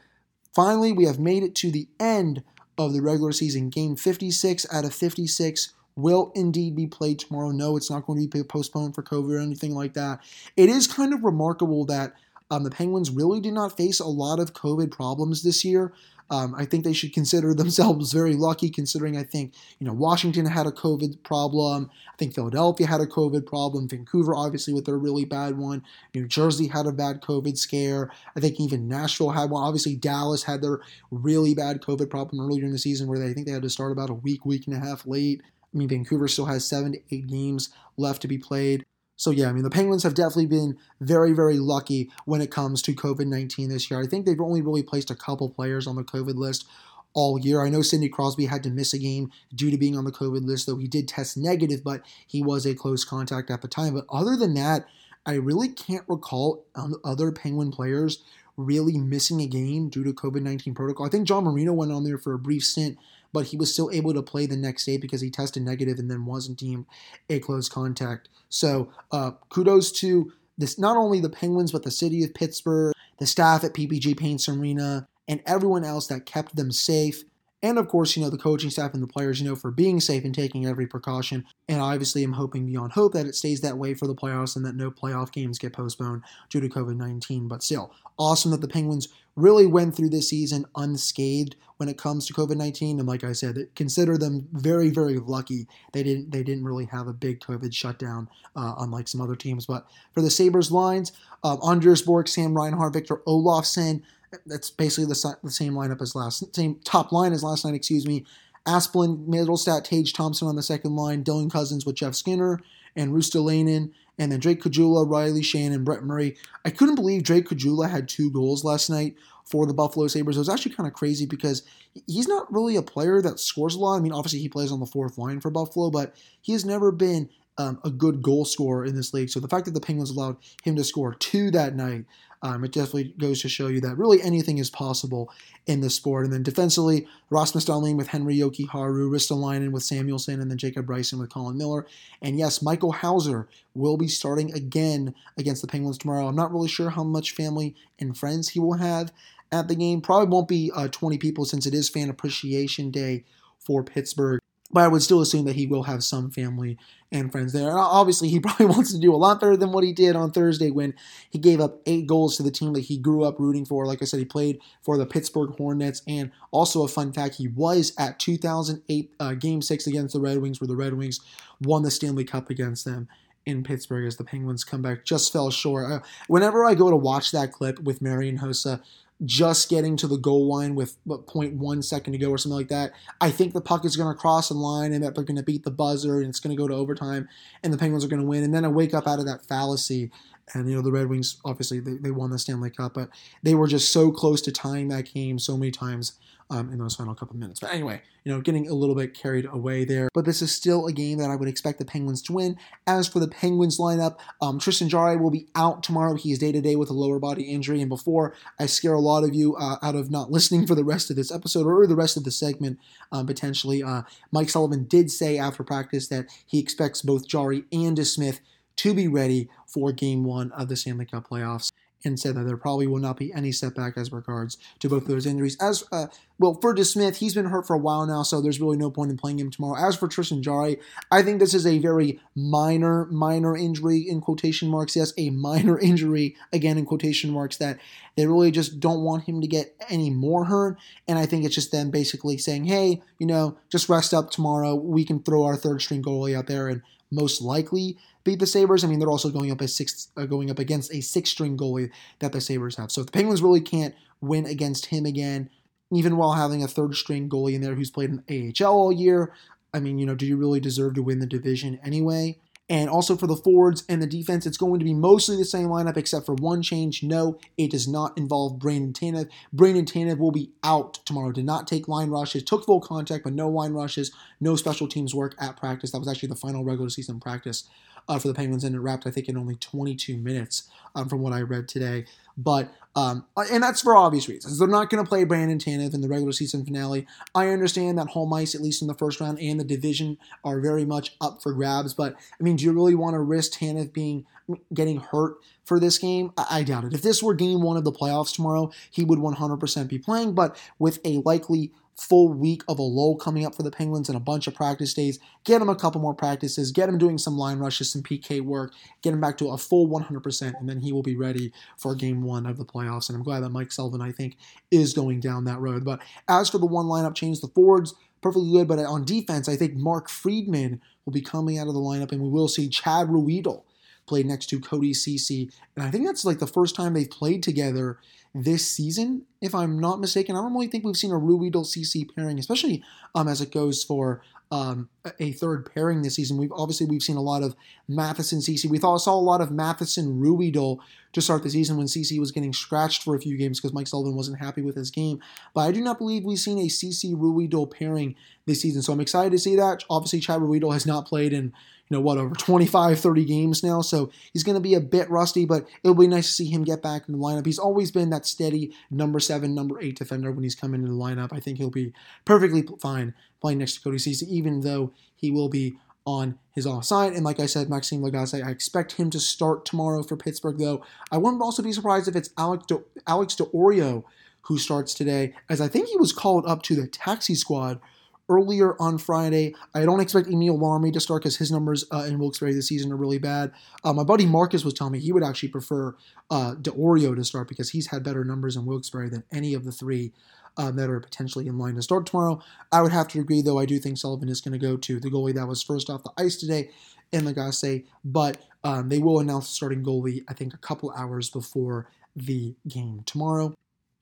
finally, 0.54 0.92
we 0.92 1.06
have 1.06 1.18
made 1.18 1.42
it 1.42 1.54
to 1.54 1.70
the 1.70 1.88
end 1.98 2.44
of 2.76 2.92
the 2.92 3.00
regular 3.00 3.32
season. 3.32 3.70
Game 3.70 3.96
56 3.96 4.66
out 4.70 4.84
of 4.84 4.94
56 4.94 5.72
will 5.96 6.30
indeed 6.34 6.76
be 6.76 6.86
played 6.86 7.18
tomorrow. 7.18 7.50
No, 7.50 7.78
it's 7.78 7.90
not 7.90 8.04
going 8.06 8.20
to 8.20 8.28
be 8.28 8.44
postponed 8.44 8.94
for 8.94 9.02
COVID 9.02 9.38
or 9.38 9.40
anything 9.40 9.74
like 9.74 9.94
that. 9.94 10.20
It 10.58 10.68
is 10.68 10.86
kind 10.86 11.14
of 11.14 11.24
remarkable 11.24 11.86
that 11.86 12.12
um, 12.50 12.64
the 12.64 12.70
Penguins 12.70 13.10
really 13.10 13.40
did 13.40 13.54
not 13.54 13.78
face 13.78 13.98
a 13.98 14.06
lot 14.06 14.40
of 14.40 14.52
COVID 14.52 14.90
problems 14.90 15.42
this 15.42 15.64
year. 15.64 15.94
Um, 16.30 16.54
I 16.54 16.64
think 16.64 16.84
they 16.84 16.92
should 16.92 17.12
consider 17.12 17.54
themselves 17.54 18.12
very 18.12 18.34
lucky, 18.34 18.70
considering 18.70 19.16
I 19.16 19.22
think 19.22 19.54
you 19.78 19.86
know 19.86 19.92
Washington 19.92 20.46
had 20.46 20.66
a 20.66 20.72
COVID 20.72 21.22
problem. 21.22 21.90
I 22.12 22.16
think 22.16 22.34
Philadelphia 22.34 22.86
had 22.86 23.00
a 23.00 23.06
COVID 23.06 23.46
problem. 23.46 23.88
Vancouver, 23.88 24.34
obviously, 24.34 24.74
with 24.74 24.86
their 24.86 24.98
really 24.98 25.24
bad 25.24 25.56
one. 25.56 25.82
New 26.14 26.26
Jersey 26.26 26.68
had 26.68 26.86
a 26.86 26.92
bad 26.92 27.20
COVID 27.20 27.56
scare. 27.56 28.10
I 28.36 28.40
think 28.40 28.60
even 28.60 28.88
Nashville 28.88 29.30
had 29.30 29.50
one. 29.50 29.62
Obviously, 29.62 29.96
Dallas 29.96 30.44
had 30.44 30.62
their 30.62 30.80
really 31.10 31.54
bad 31.54 31.80
COVID 31.80 32.10
problem 32.10 32.40
earlier 32.40 32.64
in 32.64 32.72
the 32.72 32.78
season, 32.78 33.08
where 33.08 33.18
they 33.18 33.26
I 33.26 33.34
think 33.34 33.46
they 33.46 33.52
had 33.52 33.62
to 33.62 33.70
start 33.70 33.92
about 33.92 34.10
a 34.10 34.14
week, 34.14 34.44
week 34.46 34.66
and 34.66 34.76
a 34.76 34.80
half 34.80 35.06
late. 35.06 35.42
I 35.74 35.78
mean, 35.78 35.88
Vancouver 35.88 36.28
still 36.28 36.46
has 36.46 36.66
seven 36.66 36.92
to 36.92 37.00
eight 37.10 37.26
games 37.26 37.70
left 37.96 38.22
to 38.22 38.28
be 38.28 38.38
played. 38.38 38.86
So 39.16 39.30
yeah, 39.30 39.48
I 39.48 39.52
mean 39.52 39.62
the 39.62 39.70
Penguins 39.70 40.02
have 40.02 40.14
definitely 40.14 40.46
been 40.46 40.78
very, 41.00 41.32
very 41.32 41.58
lucky 41.58 42.10
when 42.26 42.40
it 42.40 42.50
comes 42.50 42.82
to 42.82 42.92
COVID 42.92 43.26
nineteen 43.26 43.68
this 43.68 43.90
year. 43.90 44.00
I 44.00 44.06
think 44.06 44.26
they've 44.26 44.40
only 44.40 44.62
really 44.62 44.82
placed 44.82 45.10
a 45.10 45.16
couple 45.16 45.48
players 45.50 45.86
on 45.86 45.96
the 45.96 46.04
COVID 46.04 46.36
list 46.36 46.66
all 47.14 47.38
year. 47.38 47.62
I 47.62 47.70
know 47.70 47.80
Sidney 47.80 48.10
Crosby 48.10 48.44
had 48.44 48.62
to 48.64 48.70
miss 48.70 48.92
a 48.92 48.98
game 48.98 49.30
due 49.54 49.70
to 49.70 49.78
being 49.78 49.96
on 49.96 50.04
the 50.04 50.12
COVID 50.12 50.44
list, 50.44 50.66
though 50.66 50.76
he 50.76 50.86
did 50.86 51.08
test 51.08 51.36
negative, 51.36 51.82
but 51.82 52.02
he 52.26 52.42
was 52.42 52.66
a 52.66 52.74
close 52.74 53.04
contact 53.04 53.50
at 53.50 53.62
the 53.62 53.68
time. 53.68 53.94
But 53.94 54.04
other 54.10 54.36
than 54.36 54.52
that, 54.54 54.86
I 55.24 55.34
really 55.34 55.68
can't 55.68 56.04
recall 56.08 56.64
other 57.02 57.32
Penguin 57.32 57.72
players 57.72 58.22
really 58.56 58.98
missing 58.98 59.40
a 59.40 59.46
game 59.46 59.88
due 59.88 60.04
to 60.04 60.12
COVID 60.12 60.42
19 60.42 60.74
protocol. 60.74 61.06
I 61.06 61.08
think 61.08 61.26
John 61.26 61.44
Marino 61.44 61.72
went 61.72 61.90
on 61.90 62.04
there 62.04 62.18
for 62.18 62.34
a 62.34 62.38
brief 62.38 62.64
stint, 62.64 62.98
but 63.36 63.48
he 63.48 63.56
was 63.58 63.70
still 63.70 63.90
able 63.92 64.14
to 64.14 64.22
play 64.22 64.46
the 64.46 64.56
next 64.56 64.86
day 64.86 64.96
because 64.96 65.20
he 65.20 65.28
tested 65.28 65.62
negative 65.62 65.98
and 65.98 66.10
then 66.10 66.24
wasn't 66.24 66.58
deemed 66.58 66.86
a 67.28 67.38
close 67.38 67.68
contact. 67.68 68.30
So 68.48 68.90
uh, 69.12 69.32
kudos 69.50 69.92
to 70.00 70.32
this 70.56 70.78
not 70.78 70.96
only 70.96 71.20
the 71.20 71.28
Penguins, 71.28 71.70
but 71.70 71.82
the 71.82 71.90
city 71.90 72.24
of 72.24 72.32
Pittsburgh, 72.32 72.94
the 73.18 73.26
staff 73.26 73.62
at 73.62 73.74
PPG 73.74 74.16
Paints 74.16 74.48
Arena, 74.48 75.06
and 75.28 75.42
everyone 75.44 75.84
else 75.84 76.06
that 76.06 76.24
kept 76.24 76.56
them 76.56 76.72
safe 76.72 77.24
and 77.66 77.78
of 77.78 77.88
course, 77.88 78.16
you 78.16 78.22
know, 78.22 78.30
the 78.30 78.38
coaching 78.38 78.70
staff 78.70 78.94
and 78.94 79.02
the 79.02 79.08
players, 79.08 79.40
you 79.40 79.48
know, 79.48 79.56
for 79.56 79.72
being 79.72 80.00
safe 80.00 80.24
and 80.24 80.34
taking 80.34 80.66
every 80.66 80.86
precaution. 80.86 81.44
And 81.68 81.80
obviously, 81.80 82.22
I'm 82.22 82.34
hoping 82.34 82.66
beyond 82.66 82.92
hope 82.92 83.12
that 83.14 83.26
it 83.26 83.34
stays 83.34 83.60
that 83.62 83.76
way 83.76 83.92
for 83.92 84.06
the 84.06 84.14
playoffs 84.14 84.54
and 84.54 84.64
that 84.64 84.76
no 84.76 84.90
playoff 84.90 85.32
games 85.32 85.58
get 85.58 85.72
postponed 85.72 86.22
due 86.48 86.60
to 86.60 86.68
COVID 86.68 86.96
19. 86.96 87.48
But 87.48 87.64
still, 87.64 87.92
awesome 88.18 88.52
that 88.52 88.60
the 88.60 88.68
Penguins 88.68 89.08
really 89.34 89.66
went 89.66 89.94
through 89.94 90.10
this 90.10 90.30
season 90.30 90.64
unscathed 90.76 91.56
when 91.76 91.88
it 91.88 91.98
comes 91.98 92.26
to 92.26 92.34
COVID 92.34 92.56
19. 92.56 93.00
And 93.00 93.08
like 93.08 93.24
I 93.24 93.32
said, 93.32 93.58
consider 93.74 94.16
them 94.16 94.48
very, 94.52 94.88
very 94.90 95.18
lucky 95.18 95.66
they 95.92 96.04
didn't 96.04 96.30
they 96.30 96.44
didn't 96.44 96.64
really 96.64 96.86
have 96.86 97.08
a 97.08 97.12
big 97.12 97.40
COVID 97.40 97.74
shutdown, 97.74 98.28
uh, 98.54 98.74
unlike 98.78 99.08
some 99.08 99.20
other 99.20 99.36
teams. 99.36 99.66
But 99.66 99.86
for 100.12 100.22
the 100.22 100.30
Sabres 100.30 100.70
lines, 100.70 101.12
uh, 101.42 101.56
Anders 101.66 102.02
Bjork, 102.02 102.28
Sam 102.28 102.56
Reinhart, 102.56 102.92
Victor 102.92 103.22
Olofsson, 103.26 104.02
that's 104.46 104.70
basically 104.70 105.06
the, 105.06 105.36
the 105.42 105.50
same 105.50 105.74
lineup 105.74 106.02
as 106.02 106.14
last, 106.14 106.54
same 106.54 106.80
top 106.84 107.12
line 107.12 107.32
as 107.32 107.42
last 107.42 107.64
night, 107.64 107.74
excuse 107.74 108.06
me. 108.06 108.24
Asplund, 108.66 109.28
Mittelstadt, 109.28 109.84
Tage 109.84 110.12
Thompson 110.12 110.48
on 110.48 110.56
the 110.56 110.62
second 110.62 110.96
line, 110.96 111.22
Dylan 111.22 111.50
Cozens 111.50 111.86
with 111.86 111.96
Jeff 111.96 112.14
Skinner 112.14 112.58
and 112.96 113.12
Ruotsalainen, 113.12 113.92
and 114.18 114.32
then 114.32 114.40
Drake 114.40 114.62
Caggiula, 114.62 115.08
Riley 115.08 115.42
Sheahan, 115.42 115.72
and 115.72 115.84
Brett 115.84 116.02
Murray. 116.02 116.36
I 116.64 116.70
couldn't 116.70 116.96
believe 116.96 117.22
Drake 117.22 117.48
Caggiula 117.48 117.90
had 117.90 118.08
two 118.08 118.30
goals 118.30 118.64
last 118.64 118.90
night 118.90 119.14
for 119.44 119.66
the 119.66 119.74
Buffalo 119.74 120.08
Sabres. 120.08 120.36
It 120.36 120.40
was 120.40 120.48
actually 120.48 120.74
kind 120.74 120.88
of 120.88 120.94
crazy 120.94 121.26
because 121.26 121.62
he's 122.06 122.26
not 122.26 122.52
really 122.52 122.74
a 122.74 122.82
player 122.82 123.22
that 123.22 123.38
scores 123.38 123.76
a 123.76 123.78
lot. 123.78 123.96
I 123.96 124.00
mean, 124.00 124.12
obviously 124.12 124.40
he 124.40 124.48
plays 124.48 124.72
on 124.72 124.80
the 124.80 124.86
fourth 124.86 125.16
line 125.16 125.40
for 125.40 125.50
Buffalo, 125.50 125.90
but 125.90 126.16
he 126.40 126.52
has 126.52 126.64
never 126.64 126.90
been 126.90 127.28
um, 127.58 127.78
a 127.84 127.90
good 127.90 128.22
goal 128.22 128.44
scorer 128.44 128.84
in 128.84 128.96
this 128.96 129.14
league. 129.14 129.30
So 129.30 129.40
the 129.40 129.48
fact 129.48 129.66
that 129.66 129.74
the 129.74 129.80
Penguins 129.80 130.10
allowed 130.10 130.36
him 130.64 130.76
to 130.76 130.84
score 130.84 131.14
two 131.14 131.50
that 131.52 131.76
night 131.76 132.04
um, 132.42 132.64
it 132.64 132.72
definitely 132.72 133.14
goes 133.18 133.40
to 133.42 133.48
show 133.48 133.68
you 133.68 133.80
that 133.80 133.96
really 133.96 134.22
anything 134.22 134.58
is 134.58 134.70
possible 134.70 135.32
in 135.66 135.80
this 135.80 135.94
sport. 135.94 136.24
And 136.24 136.32
then 136.32 136.42
defensively, 136.42 137.06
Rasmus 137.30 137.64
Dahlin 137.64 137.96
with 137.96 138.08
Henri 138.08 138.36
Jokiharju, 138.36 139.10
Ristolainen 139.10 139.72
with 139.72 139.82
Samuelsson, 139.82 140.40
and 140.40 140.50
then 140.50 140.58
Jacob 140.58 140.86
Bryson 140.86 141.18
with 141.18 141.30
Colin 141.30 141.58
Miller. 141.58 141.86
And 142.22 142.38
yes, 142.38 142.62
Michael 142.62 142.92
Houser 142.92 143.48
will 143.74 143.96
be 143.96 144.08
starting 144.08 144.52
again 144.54 145.14
against 145.36 145.62
the 145.62 145.68
Penguins 145.68 145.98
tomorrow. 145.98 146.28
I'm 146.28 146.36
not 146.36 146.52
really 146.52 146.68
sure 146.68 146.90
how 146.90 147.04
much 147.04 147.32
family 147.32 147.74
and 147.98 148.16
friends 148.16 148.50
he 148.50 148.60
will 148.60 148.74
have 148.74 149.12
at 149.50 149.68
the 149.68 149.74
game. 149.74 150.00
Probably 150.00 150.28
won't 150.28 150.48
be 150.48 150.70
uh, 150.74 150.88
20 150.88 151.18
people 151.18 151.44
since 151.44 151.66
it 151.66 151.74
is 151.74 151.88
Fan 151.88 152.10
Appreciation 152.10 152.90
Day 152.90 153.24
for 153.58 153.82
Pittsburgh. 153.82 154.40
but 154.70 154.84
I 154.84 154.88
would 154.88 155.02
still 155.02 155.20
assume 155.20 155.44
that 155.46 155.56
he 155.56 155.66
will 155.66 155.84
have 155.84 156.04
some 156.04 156.30
family 156.30 156.78
and 157.12 157.30
friends 157.30 157.52
there. 157.52 157.68
And 157.68 157.78
obviously, 157.78 158.28
he 158.28 158.40
probably 158.40 158.66
wants 158.66 158.92
to 158.92 158.98
do 158.98 159.14
a 159.14 159.16
lot 159.16 159.40
better 159.40 159.56
than 159.56 159.72
what 159.72 159.84
he 159.84 159.92
did 159.92 160.16
on 160.16 160.30
Thursday 160.30 160.70
when 160.70 160.94
he 161.30 161.38
gave 161.38 161.60
up 161.60 161.80
eight 161.86 162.06
goals 162.06 162.36
to 162.36 162.42
the 162.42 162.50
team 162.50 162.72
that 162.74 162.80
he 162.80 162.98
grew 162.98 163.24
up 163.24 163.38
rooting 163.38 163.64
for. 163.64 163.86
Like 163.86 164.02
I 164.02 164.04
said, 164.04 164.18
he 164.18 164.24
played 164.24 164.60
for 164.82 164.96
the 164.96 165.06
Pittsburgh 165.06 165.50
Hornets. 165.56 166.02
And 166.06 166.30
also, 166.50 166.84
a 166.84 166.88
fun 166.88 167.12
fact, 167.12 167.36
he 167.36 167.48
was 167.48 167.92
at 167.98 168.18
2008 168.18 169.14
uh, 169.18 169.34
Game 169.34 169.62
6 169.62 169.86
against 169.86 170.14
the 170.14 170.20
Red 170.20 170.38
Wings, 170.38 170.60
where 170.60 170.68
the 170.68 170.76
Red 170.76 170.94
Wings 170.94 171.20
won 171.60 171.82
the 171.82 171.90
Stanley 171.90 172.24
Cup 172.24 172.50
against 172.50 172.84
them 172.84 173.08
in 173.46 173.62
Pittsburgh 173.62 174.06
as 174.06 174.16
the 174.16 174.24
Penguins 174.24 174.64
come 174.64 174.82
back 174.82 175.04
just 175.04 175.32
fell 175.32 175.50
short. 175.50 175.90
Uh, 175.90 176.00
whenever 176.26 176.64
I 176.64 176.74
go 176.74 176.90
to 176.90 176.96
watch 176.96 177.30
that 177.30 177.52
clip 177.52 177.78
with 177.78 178.02
Marian 178.02 178.38
Hossa, 178.38 178.82
just 179.24 179.70
getting 179.70 179.96
to 179.96 180.06
the 180.06 180.18
goal 180.18 180.46
line 180.46 180.74
with 180.74 180.98
what, 181.04 181.26
0.1 181.26 181.82
second 181.82 182.12
to 182.12 182.18
go 182.18 182.30
or 182.30 182.38
something 182.38 182.56
like 182.56 182.68
that. 182.68 182.92
I 183.20 183.30
think 183.30 183.54
the 183.54 183.62
puck 183.62 183.84
is 183.84 183.96
going 183.96 184.14
to 184.14 184.18
cross 184.18 184.48
the 184.48 184.54
line 184.54 184.92
and 184.92 185.02
that 185.02 185.14
they're 185.14 185.24
going 185.24 185.38
to 185.38 185.42
beat 185.42 185.64
the 185.64 185.70
buzzer 185.70 186.20
and 186.20 186.28
it's 186.28 186.40
going 186.40 186.54
to 186.54 186.60
go 186.60 186.68
to 186.68 186.74
overtime 186.74 187.28
and 187.62 187.72
the 187.72 187.78
Penguins 187.78 188.04
are 188.04 188.08
going 188.08 188.20
to 188.20 188.28
win. 188.28 188.44
And 188.44 188.54
then 188.54 188.64
I 188.64 188.68
wake 188.68 188.92
up 188.92 189.06
out 189.06 189.18
of 189.18 189.26
that 189.26 189.46
fallacy. 189.46 190.10
And, 190.54 190.68
you 190.68 190.76
know, 190.76 190.82
the 190.82 190.92
Red 190.92 191.08
Wings, 191.08 191.40
obviously, 191.44 191.80
they, 191.80 191.94
they 191.94 192.10
won 192.10 192.30
the 192.30 192.38
Stanley 192.38 192.70
Cup, 192.70 192.94
but 192.94 193.08
they 193.42 193.54
were 193.54 193.66
just 193.66 193.92
so 193.92 194.12
close 194.12 194.40
to 194.42 194.52
tying 194.52 194.88
that 194.88 195.12
game 195.12 195.38
so 195.38 195.56
many 195.56 195.72
times 195.72 196.18
um, 196.50 196.70
in 196.70 196.78
those 196.78 196.94
final 196.94 197.14
couple 197.14 197.36
minutes. 197.36 197.60
But 197.60 197.72
anyway, 197.72 198.02
you 198.24 198.32
know, 198.32 198.40
getting 198.40 198.68
a 198.68 198.74
little 198.74 198.94
bit 198.94 199.14
carried 199.14 199.46
away 199.46 199.84
there. 199.84 200.08
But 200.14 200.24
this 200.24 200.42
is 200.42 200.52
still 200.52 200.86
a 200.86 200.92
game 200.92 201.18
that 201.18 201.30
I 201.30 201.36
would 201.36 201.48
expect 201.48 201.78
the 201.78 201.84
Penguins 201.84 202.22
to 202.22 202.32
win. 202.32 202.56
As 202.86 203.08
for 203.08 203.18
the 203.18 203.28
Penguins 203.28 203.78
lineup, 203.78 204.18
um, 204.40 204.58
Tristan 204.58 204.88
Jarry 204.88 205.16
will 205.16 205.30
be 205.30 205.48
out 205.54 205.82
tomorrow. 205.82 206.14
He 206.14 206.32
is 206.32 206.38
day 206.38 206.52
to 206.52 206.60
day 206.60 206.76
with 206.76 206.90
a 206.90 206.94
lower 206.94 207.18
body 207.18 207.44
injury. 207.44 207.80
And 207.80 207.88
before 207.88 208.34
I 208.58 208.66
scare 208.66 208.94
a 208.94 209.00
lot 209.00 209.24
of 209.24 209.34
you 209.34 209.56
uh, 209.56 209.76
out 209.82 209.94
of 209.94 210.10
not 210.10 210.30
listening 210.30 210.66
for 210.66 210.74
the 210.74 210.84
rest 210.84 211.10
of 211.10 211.16
this 211.16 211.32
episode 211.32 211.66
or 211.66 211.86
the 211.86 211.96
rest 211.96 212.16
of 212.16 212.24
the 212.24 212.30
segment, 212.30 212.78
um, 213.10 213.26
potentially, 213.26 213.82
uh, 213.82 214.02
Mike 214.30 214.48
Sullivan 214.48 214.84
did 214.84 215.10
say 215.10 215.38
after 215.38 215.64
practice 215.64 216.08
that 216.08 216.26
he 216.46 216.58
expects 216.58 217.02
both 217.02 217.26
Jarry 217.26 217.64
and 217.72 217.96
DeSmith 217.96 218.40
to 218.76 218.94
be 218.94 219.08
ready 219.08 219.48
for 219.66 219.92
game 219.92 220.24
one 220.24 220.52
of 220.52 220.68
the 220.68 220.76
Stanley 220.76 221.06
Cup 221.06 221.28
playoffs 221.28 221.72
and 222.04 222.20
said 222.20 222.36
that 222.36 222.44
there 222.44 222.56
probably 222.56 222.86
will 222.86 223.00
not 223.00 223.16
be 223.16 223.32
any 223.32 223.50
setback 223.50 223.96
as 223.96 224.12
regards 224.12 224.58
to 224.78 224.88
both 224.88 225.02
of 225.02 225.08
those 225.08 225.26
injuries. 225.26 225.56
As 225.60 225.84
uh, 225.90 226.06
well 226.38 226.54
for 226.60 226.74
DeSmith, 226.74 227.16
he's 227.16 227.34
been 227.34 227.46
hurt 227.46 227.66
for 227.66 227.74
a 227.74 227.78
while 227.78 228.06
now, 228.06 228.22
so 228.22 228.40
there's 228.40 228.60
really 228.60 228.76
no 228.76 228.90
point 228.90 229.10
in 229.10 229.16
playing 229.16 229.38
him 229.38 229.50
tomorrow. 229.50 229.76
As 229.76 229.96
for 229.96 230.06
Tristan 230.06 230.42
Jarry, 230.42 230.78
I 231.10 231.22
think 231.22 231.40
this 231.40 231.54
is 231.54 231.66
a 231.66 231.78
very 231.78 232.20
minor, 232.34 233.06
minor 233.06 233.56
injury 233.56 233.98
in 233.98 234.20
quotation 234.20 234.68
marks. 234.68 234.94
Yes, 234.94 235.12
a 235.18 235.30
minor 235.30 235.78
injury 235.80 236.36
again 236.52 236.78
in 236.78 236.86
quotation 236.86 237.30
marks 237.30 237.56
that 237.56 237.78
they 238.16 238.26
really 238.26 238.50
just 238.50 238.78
don't 238.78 239.02
want 239.02 239.24
him 239.24 239.40
to 239.40 239.46
get 239.46 239.74
any 239.88 240.10
more 240.10 240.44
hurt. 240.44 240.78
And 241.08 241.18
I 241.18 241.26
think 241.26 241.44
it's 241.44 241.54
just 241.54 241.72
them 241.72 241.90
basically 241.90 242.38
saying, 242.38 242.66
hey, 242.66 243.02
you 243.18 243.26
know, 243.26 243.58
just 243.68 243.88
rest 243.88 244.14
up 244.14 244.30
tomorrow. 244.30 244.74
We 244.74 245.04
can 245.04 245.22
throw 245.22 245.44
our 245.44 245.56
third 245.56 245.82
string 245.82 246.02
goalie 246.02 246.36
out 246.36 246.46
there 246.46 246.68
and 246.68 246.82
most 247.10 247.40
likely 247.40 247.96
beat 248.26 248.40
the 248.40 248.46
Sabres. 248.46 248.84
I 248.84 248.88
mean, 248.88 248.98
they're 248.98 249.08
also 249.08 249.30
going 249.30 249.50
up 249.50 249.62
a 249.62 249.68
six, 249.68 250.08
uh, 250.16 250.26
going 250.26 250.50
up 250.50 250.58
against 250.58 250.92
a 250.92 251.00
six-string 251.00 251.56
goalie 251.56 251.90
that 252.18 252.32
the 252.32 252.40
Sabres 252.42 252.76
have. 252.76 252.90
So 252.90 253.00
if 253.00 253.06
the 253.06 253.12
Penguins 253.12 253.40
really 253.40 253.62
can't 253.62 253.94
win 254.20 254.44
against 254.44 254.86
him 254.86 255.06
again, 255.06 255.48
even 255.92 256.16
while 256.16 256.32
having 256.32 256.62
a 256.62 256.68
third-string 256.68 257.30
goalie 257.30 257.54
in 257.54 257.62
there 257.62 257.74
who's 257.74 257.90
played 257.90 258.10
in 258.10 258.52
AHL 258.60 258.74
all 258.74 258.92
year, 258.92 259.32
I 259.72 259.80
mean, 259.80 259.98
you 259.98 260.04
know, 260.04 260.14
do 260.14 260.26
you 260.26 260.36
really 260.36 260.60
deserve 260.60 260.94
to 260.94 261.02
win 261.02 261.20
the 261.20 261.26
division 261.26 261.78
anyway? 261.84 262.38
And 262.68 262.90
also 262.90 263.16
for 263.16 263.28
the 263.28 263.36
forwards 263.36 263.84
and 263.88 264.02
the 264.02 264.08
defense, 264.08 264.44
it's 264.44 264.56
going 264.56 264.80
to 264.80 264.84
be 264.84 264.94
mostly 264.94 265.36
the 265.36 265.44
same 265.44 265.68
lineup 265.68 265.96
except 265.96 266.26
for 266.26 266.34
one 266.34 266.62
change. 266.62 267.04
No, 267.04 267.38
it 267.56 267.70
does 267.70 267.86
not 267.86 268.18
involve 268.18 268.58
Brandon 268.58 268.92
Tanev. 268.92 269.30
Brandon 269.52 269.84
Tanev 269.84 270.18
will 270.18 270.32
be 270.32 270.50
out 270.64 270.94
tomorrow. 271.06 271.30
Did 271.30 271.44
not 271.44 271.68
take 271.68 271.86
line 271.86 272.10
rushes, 272.10 272.42
took 272.42 272.66
full 272.66 272.80
contact, 272.80 273.22
but 273.22 273.34
no 273.34 273.48
line 273.48 273.72
rushes, 273.72 274.10
no 274.40 274.56
special 274.56 274.88
teams 274.88 275.14
work 275.14 275.36
at 275.38 275.56
practice. 275.56 275.92
That 275.92 276.00
was 276.00 276.08
actually 276.08 276.30
the 276.30 276.34
final 276.34 276.64
regular 276.64 276.90
season 276.90 277.20
practice 277.20 277.68
uh, 278.08 278.18
for 278.18 278.28
the 278.28 278.34
Penguins, 278.34 278.64
and 278.64 278.74
it 278.74 278.80
wrapped, 278.80 279.06
I 279.06 279.10
think, 279.10 279.28
in 279.28 279.36
only 279.36 279.56
22 279.56 280.16
minutes 280.16 280.68
um, 280.94 281.08
from 281.08 281.20
what 281.20 281.32
I 281.32 281.40
read 281.40 281.68
today. 281.68 282.06
But 282.36 282.70
um, 282.94 283.26
and 283.52 283.62
that's 283.62 283.82
for 283.82 283.94
obvious 283.96 284.28
reasons. 284.28 284.58
They're 284.58 284.68
not 284.68 284.88
going 284.88 285.04
to 285.04 285.08
play 285.08 285.24
Brandon 285.24 285.58
Tanev 285.58 285.94
in 285.94 286.00
the 286.00 286.08
regular 286.08 286.32
season 286.32 286.64
finale. 286.64 287.06
I 287.34 287.48
understand 287.48 287.98
that 287.98 288.08
home 288.08 288.32
ice, 288.32 288.54
at 288.54 288.62
least 288.62 288.80
in 288.80 288.88
the 288.88 288.94
first 288.94 289.20
round, 289.20 289.38
and 289.38 289.60
the 289.60 289.64
division 289.64 290.16
are 290.44 290.60
very 290.60 290.84
much 290.84 291.14
up 291.20 291.42
for 291.42 291.52
grabs. 291.52 291.92
But 291.92 292.14
I 292.38 292.42
mean, 292.42 292.56
do 292.56 292.64
you 292.64 292.72
really 292.72 292.94
want 292.94 293.14
to 293.14 293.20
risk 293.20 293.52
Tanev 293.52 293.92
being 293.92 294.26
getting 294.72 295.00
hurt 295.00 295.36
for 295.64 295.78
this 295.78 295.98
game? 295.98 296.32
I, 296.36 296.46
I 296.50 296.62
doubt 296.62 296.84
it. 296.84 296.94
If 296.94 297.02
this 297.02 297.22
were 297.22 297.34
game 297.34 297.62
one 297.62 297.76
of 297.76 297.84
the 297.84 297.92
playoffs 297.92 298.34
tomorrow, 298.34 298.70
he 298.90 299.04
would 299.04 299.18
100% 299.18 299.88
be 299.88 299.98
playing. 299.98 300.34
But 300.34 300.58
with 300.78 300.98
a 301.04 301.18
likely 301.18 301.72
full 301.96 302.28
week 302.32 302.62
of 302.68 302.78
a 302.78 302.82
lull 302.82 303.16
coming 303.16 303.44
up 303.46 303.54
for 303.54 303.62
the 303.62 303.70
Penguins 303.70 304.08
and 304.08 304.16
a 304.16 304.20
bunch 304.20 304.46
of 304.46 304.54
practice 304.54 304.92
days. 304.92 305.18
Get 305.44 305.62
him 305.62 305.68
a 305.68 305.74
couple 305.74 306.00
more 306.00 306.14
practices, 306.14 306.70
get 306.70 306.88
him 306.88 306.98
doing 306.98 307.18
some 307.18 307.38
line 307.38 307.58
rushes, 307.58 307.90
some 307.90 308.02
PK 308.02 308.40
work, 308.40 308.72
get 309.02 309.14
him 309.14 309.20
back 309.20 309.38
to 309.38 309.50
a 309.50 309.58
full 309.58 309.88
100%, 309.88 310.60
and 310.60 310.68
then 310.68 310.80
he 310.80 310.92
will 310.92 311.02
be 311.02 311.16
ready 311.16 311.52
for 311.78 311.94
game 311.94 312.22
one 312.22 312.46
of 312.46 312.58
the 312.58 312.64
playoffs. 312.64 313.08
And 313.08 313.16
I'm 313.16 313.22
glad 313.22 313.40
that 313.40 313.50
Mike 313.50 313.72
Sullivan, 313.72 314.02
I 314.02 314.12
think, 314.12 314.36
is 314.70 314.92
going 314.92 315.20
down 315.20 315.44
that 315.44 315.60
road. 315.60 315.84
But 315.84 316.00
as 316.28 316.50
for 316.50 316.58
the 316.58 316.66
one 316.66 316.86
lineup 316.86 317.14
change, 317.14 317.40
the 317.40 317.48
forwards, 317.48 317.94
perfectly 318.20 318.50
good. 318.50 318.68
But 318.68 318.78
on 318.80 319.04
defense, 319.04 319.48
I 319.48 319.56
think 319.56 319.74
Mark 319.74 320.08
Friedman 320.10 320.82
will 321.04 321.12
be 321.12 321.22
coming 321.22 321.58
out 321.58 321.68
of 321.68 321.74
the 321.74 321.80
lineup, 321.80 322.12
and 322.12 322.20
we 322.20 322.28
will 322.28 322.48
see 322.48 322.68
Chad 322.68 323.08
Ruhwedel 323.08 323.62
play 324.06 324.22
next 324.22 324.46
to 324.46 324.60
Cody 324.60 324.94
Ceci. 324.94 325.50
And 325.74 325.84
I 325.84 325.90
think 325.90 326.06
that's 326.06 326.24
like 326.24 326.38
the 326.38 326.46
first 326.46 326.74
time 326.74 326.94
they've 326.94 327.10
played 327.10 327.42
together 327.42 327.98
this 328.34 328.70
season, 328.70 329.22
if 329.40 329.54
I'm 329.54 329.80
not 329.80 329.98
mistaken. 329.98 330.36
I 330.36 330.42
don't 330.42 330.52
really 330.52 330.66
think 330.66 330.84
we've 330.84 330.96
seen 330.96 331.10
a 331.12 331.18
Ruhwedel 331.18 331.64
Ceci 331.64 332.04
pairing, 332.04 332.38
especially 332.38 332.82
um, 333.14 333.28
as 333.28 333.40
it 333.40 333.50
goes 333.50 333.82
for 333.82 334.22
um, 334.50 334.88
a 335.18 335.32
third 335.32 335.72
pairing 335.72 336.02
this 336.02 336.14
season. 336.16 336.36
We've 336.36 336.52
obviously 336.52 336.86
we've 336.86 337.02
seen 337.02 337.16
a 337.16 337.22
lot 337.22 337.42
of 337.42 337.56
Matheson 337.88 338.40
Ceci. 338.40 338.68
We 338.68 338.78
thought 338.78 338.98
saw 338.98 339.14
a 339.14 339.20
lot 339.20 339.40
of 339.40 339.50
Matheson 339.50 340.20
Ruhwedel 340.20 340.78
to 341.12 341.22
start 341.22 341.42
the 341.42 341.50
season 341.50 341.76
when 341.76 341.88
Ceci 341.88 342.20
was 342.20 342.30
getting 342.30 342.52
scratched 342.52 343.02
for 343.02 343.16
a 343.16 343.20
few 343.20 343.36
games 343.36 343.58
because 343.58 343.72
Mike 343.72 343.88
Sullivan 343.88 344.14
wasn't 344.14 344.38
happy 344.38 344.62
with 344.62 344.76
his 344.76 344.90
game. 344.90 345.20
But 345.54 345.62
I 345.62 345.72
do 345.72 345.80
not 345.80 345.98
believe 345.98 346.24
we've 346.24 346.38
seen 346.38 346.58
a 346.58 346.68
Ceci 346.68 347.14
Ruhwedel 347.14 347.72
pairing 347.72 348.14
this 348.44 348.60
season, 348.60 348.82
so 348.82 348.92
I'm 348.92 349.00
excited 349.00 349.32
to 349.32 349.38
see 349.38 349.56
that. 349.56 349.82
Obviously, 349.90 350.20
Chad 350.20 350.40
Ruhwedel 350.40 350.72
has 350.72 350.86
not 350.86 351.06
played 351.06 351.32
in 351.32 351.52
you 351.88 351.96
know 351.96 352.00
what 352.00 352.18
over 352.18 352.34
25 352.34 352.98
30 352.98 353.24
games 353.24 353.62
now 353.62 353.80
so 353.80 354.10
he's 354.32 354.42
going 354.42 354.54
to 354.54 354.60
be 354.60 354.74
a 354.74 354.80
bit 354.80 355.08
rusty 355.10 355.44
but 355.44 355.66
it'll 355.82 355.94
be 355.94 356.06
nice 356.06 356.26
to 356.26 356.32
see 356.32 356.50
him 356.50 356.64
get 356.64 356.82
back 356.82 357.02
in 357.08 357.12
the 357.12 357.18
lineup 357.18 357.46
he's 357.46 357.58
always 357.58 357.90
been 357.90 358.10
that 358.10 358.26
steady 358.26 358.74
number 358.90 359.20
seven 359.20 359.54
number 359.54 359.80
eight 359.80 359.98
defender 359.98 360.32
when 360.32 360.42
he's 360.42 360.54
coming 360.54 360.80
into 360.80 360.92
the 360.92 360.98
lineup 360.98 361.32
i 361.32 361.40
think 361.40 361.58
he'll 361.58 361.70
be 361.70 361.92
perfectly 362.24 362.64
fine 362.80 363.14
playing 363.40 363.58
next 363.58 363.74
to 363.74 363.80
cody 363.80 363.98
Ceci, 363.98 364.26
even 364.26 364.60
though 364.60 364.92
he 365.14 365.30
will 365.30 365.48
be 365.48 365.78
on 366.04 366.38
his 366.52 366.66
offside. 366.66 367.12
And 367.12 367.24
like 367.24 367.40
I 367.40 367.46
said, 367.46 367.68
Maxime 367.68 368.00
Lagacé, 368.00 368.44
I 368.44 368.50
expect 368.50 368.92
him 368.92 369.10
to 369.10 369.20
start 369.20 369.64
tomorrow 369.64 370.02
for 370.04 370.16
Pittsburgh, 370.16 370.56
though. 370.56 370.84
I 371.10 371.18
wouldn't 371.18 371.42
also 371.42 371.62
be 371.62 371.72
surprised 371.72 372.06
if 372.08 372.14
it's 372.14 372.30
Alex, 372.38 372.64
De- 372.66 372.82
Alex 373.06 373.34
D'Orio 373.34 374.04
who 374.42 374.58
starts 374.58 374.94
today, 374.94 375.34
as 375.48 375.60
I 375.60 375.66
think 375.66 375.88
he 375.88 375.96
was 375.96 376.12
called 376.12 376.46
up 376.46 376.62
to 376.62 376.76
the 376.76 376.86
taxi 376.86 377.34
squad 377.34 377.80
earlier 378.28 378.80
on 378.80 378.98
Friday. 378.98 379.54
I 379.74 379.84
don't 379.84 380.00
expect 380.00 380.28
Emil 380.28 380.58
Larmi 380.58 380.92
to 380.92 381.00
start 381.00 381.22
because 381.22 381.36
his 381.36 381.50
numbers 381.50 381.84
uh, 381.92 382.04
in 382.08 382.18
Wilkes-Barre 382.18 382.52
this 382.52 382.68
season 382.68 382.92
are 382.92 382.96
really 382.96 383.18
bad. 383.18 383.52
Uh, 383.84 383.92
my 383.92 384.04
buddy 384.04 384.26
Marcus 384.26 384.64
was 384.64 384.74
telling 384.74 384.92
me 384.92 384.98
he 385.00 385.12
would 385.12 385.24
actually 385.24 385.50
prefer 385.50 385.94
uh, 386.30 386.54
D'Orio 386.54 387.14
to 387.14 387.24
start 387.24 387.48
because 387.48 387.70
he's 387.70 387.88
had 387.88 388.02
better 388.02 388.24
numbers 388.24 388.56
in 388.56 388.66
Wilkes-Barre 388.66 389.08
than 389.08 389.24
any 389.32 389.54
of 389.54 389.64
the 389.64 389.72
three 389.72 390.12
um, 390.56 390.76
that 390.76 390.90
are 390.90 391.00
potentially 391.00 391.46
in 391.46 391.58
line 391.58 391.74
to 391.74 391.82
start 391.82 392.06
tomorrow. 392.06 392.40
I 392.72 392.82
would 392.82 392.92
have 392.92 393.08
to 393.08 393.20
agree, 393.20 393.42
though. 393.42 393.58
I 393.58 393.66
do 393.66 393.78
think 393.78 393.98
Sullivan 393.98 394.28
is 394.28 394.40
going 394.40 394.58
to 394.58 394.66
go 394.66 394.76
to 394.76 394.98
the 394.98 395.10
goalie 395.10 395.34
that 395.34 395.46
was 395.46 395.62
first 395.62 395.90
off 395.90 396.02
the 396.02 396.12
ice 396.16 396.36
today 396.36 396.70
in 397.12 397.24
Lagacé, 397.24 397.84
but 398.04 398.38
um, 398.64 398.88
they 398.88 398.98
will 398.98 399.20
announce 399.20 399.48
the 399.48 399.54
starting 399.54 399.84
goalie, 399.84 400.24
I 400.28 400.34
think, 400.34 400.54
a 400.54 400.58
couple 400.58 400.90
hours 400.92 401.30
before 401.30 401.88
the 402.16 402.56
game 402.66 403.02
tomorrow. 403.06 403.54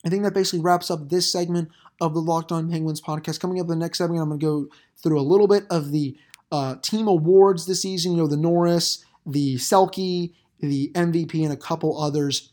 I 0.05 0.09
think 0.09 0.23
that 0.23 0.35
basically 0.35 0.61
wraps 0.61 0.91
up 0.91 1.09
this 1.09 1.31
segment 1.31 1.71
of 2.01 2.15
the 2.15 2.21
Locked 2.21 2.53
On 2.53 2.71
Penguins 2.71 3.01
podcast. 3.01 3.41
Coming 3.41 3.61
up 3.61 3.67
the 3.67 3.77
next 3.77 3.99
segment, 3.99 4.21
I'm 4.21 4.29
going 4.29 4.41
to 4.41 4.47
go 4.47 4.69
through 5.03 5.19
a 5.19 5.23
little 5.23 5.49
bit 5.49 5.65
of 5.71 5.93
the 5.93 6.17
uh, 6.53 6.77
team 6.83 7.09
awards 7.09 7.67
this 7.67 7.83
season. 7.83 8.13
You 8.13 8.19
know, 8.19 8.27
the 8.27 8.37
Norris, 8.37 9.05
the 9.27 9.57
Selke, 9.57 10.33
the 10.61 10.91
MVP, 10.95 11.43
and 11.43 11.53
a 11.53 11.57
couple 11.57 12.01
others 12.01 12.53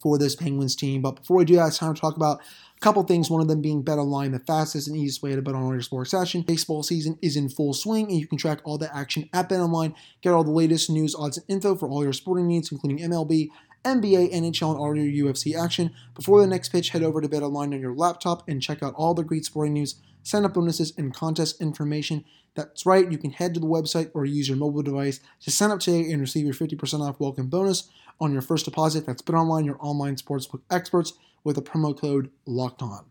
for 0.00 0.18
this 0.18 0.36
Penguins 0.36 0.76
team. 0.76 1.02
But 1.02 1.16
before 1.16 1.38
we 1.38 1.44
do 1.44 1.56
that, 1.56 1.68
it's 1.68 1.78
time 1.78 1.94
to 1.94 2.00
talk 2.00 2.16
about 2.16 2.40
a 2.40 2.80
couple 2.80 3.02
things. 3.02 3.30
One 3.30 3.40
of 3.40 3.48
them 3.48 3.62
being 3.62 3.82
Bet 3.82 3.98
Online, 3.98 4.32
the 4.32 4.38
fastest 4.40 4.88
and 4.88 4.96
easiest 4.96 5.22
way 5.22 5.34
to 5.34 5.42
bet 5.42 5.54
on 5.54 5.62
all 5.62 5.72
your 5.72 5.82
sports 5.82 6.14
action. 6.14 6.42
Baseball 6.42 6.82
season 6.82 7.18
is 7.22 7.36
in 7.36 7.48
full 7.48 7.72
swing, 7.72 8.06
and 8.06 8.20
you 8.20 8.26
can 8.26 8.38
track 8.38 8.60
all 8.64 8.78
the 8.78 8.94
action 8.94 9.28
at 9.32 9.48
Bet 9.48 9.60
Online. 9.60 9.94
Get 10.22 10.32
all 10.32 10.44
the 10.44 10.50
latest 10.50 10.90
news, 10.90 11.14
odds, 11.14 11.38
and 11.38 11.46
info 11.48 11.74
for 11.74 11.88
all 11.88 12.04
your 12.04 12.12
sporting 12.12 12.46
needs, 12.46 12.70
including 12.70 12.98
MLB, 12.98 13.48
NBA, 13.86 14.32
NHL, 14.34 14.72
and 14.72 14.78
all 14.78 14.96
your 14.96 15.26
UFC 15.26 15.56
action. 15.56 15.92
Before 16.14 16.40
the 16.40 16.46
next 16.48 16.70
pitch, 16.70 16.90
head 16.90 17.04
over 17.04 17.20
to 17.20 17.28
BetOnline 17.28 17.72
on 17.72 17.80
your 17.80 17.94
laptop 17.94 18.46
and 18.48 18.60
check 18.60 18.82
out 18.82 18.94
all 18.96 19.14
the 19.14 19.22
great 19.22 19.44
sporting 19.44 19.74
news, 19.74 19.94
sign 20.24 20.44
up 20.44 20.54
bonuses, 20.54 20.92
and 20.98 21.14
contest 21.14 21.60
information. 21.60 22.24
That's 22.56 22.84
right, 22.84 23.10
you 23.10 23.16
can 23.16 23.30
head 23.30 23.54
to 23.54 23.60
the 23.60 23.66
website 23.66 24.10
or 24.12 24.24
use 24.24 24.48
your 24.48 24.56
mobile 24.56 24.82
device 24.82 25.20
to 25.42 25.52
sign 25.52 25.70
up 25.70 25.78
today 25.78 26.10
and 26.10 26.20
receive 26.20 26.44
your 26.44 26.54
50% 26.54 27.00
off 27.00 27.20
welcome 27.20 27.48
bonus 27.48 27.88
on 28.20 28.32
your 28.32 28.42
first 28.42 28.64
deposit. 28.64 29.06
That's 29.06 29.22
BetOnline, 29.22 29.64
your 29.64 29.76
online 29.78 30.16
sportsbook 30.16 30.62
experts, 30.68 31.12
with 31.44 31.56
a 31.56 31.62
promo 31.62 31.96
code 31.96 32.30
LOCKED 32.44 32.82
ON. 32.82 33.04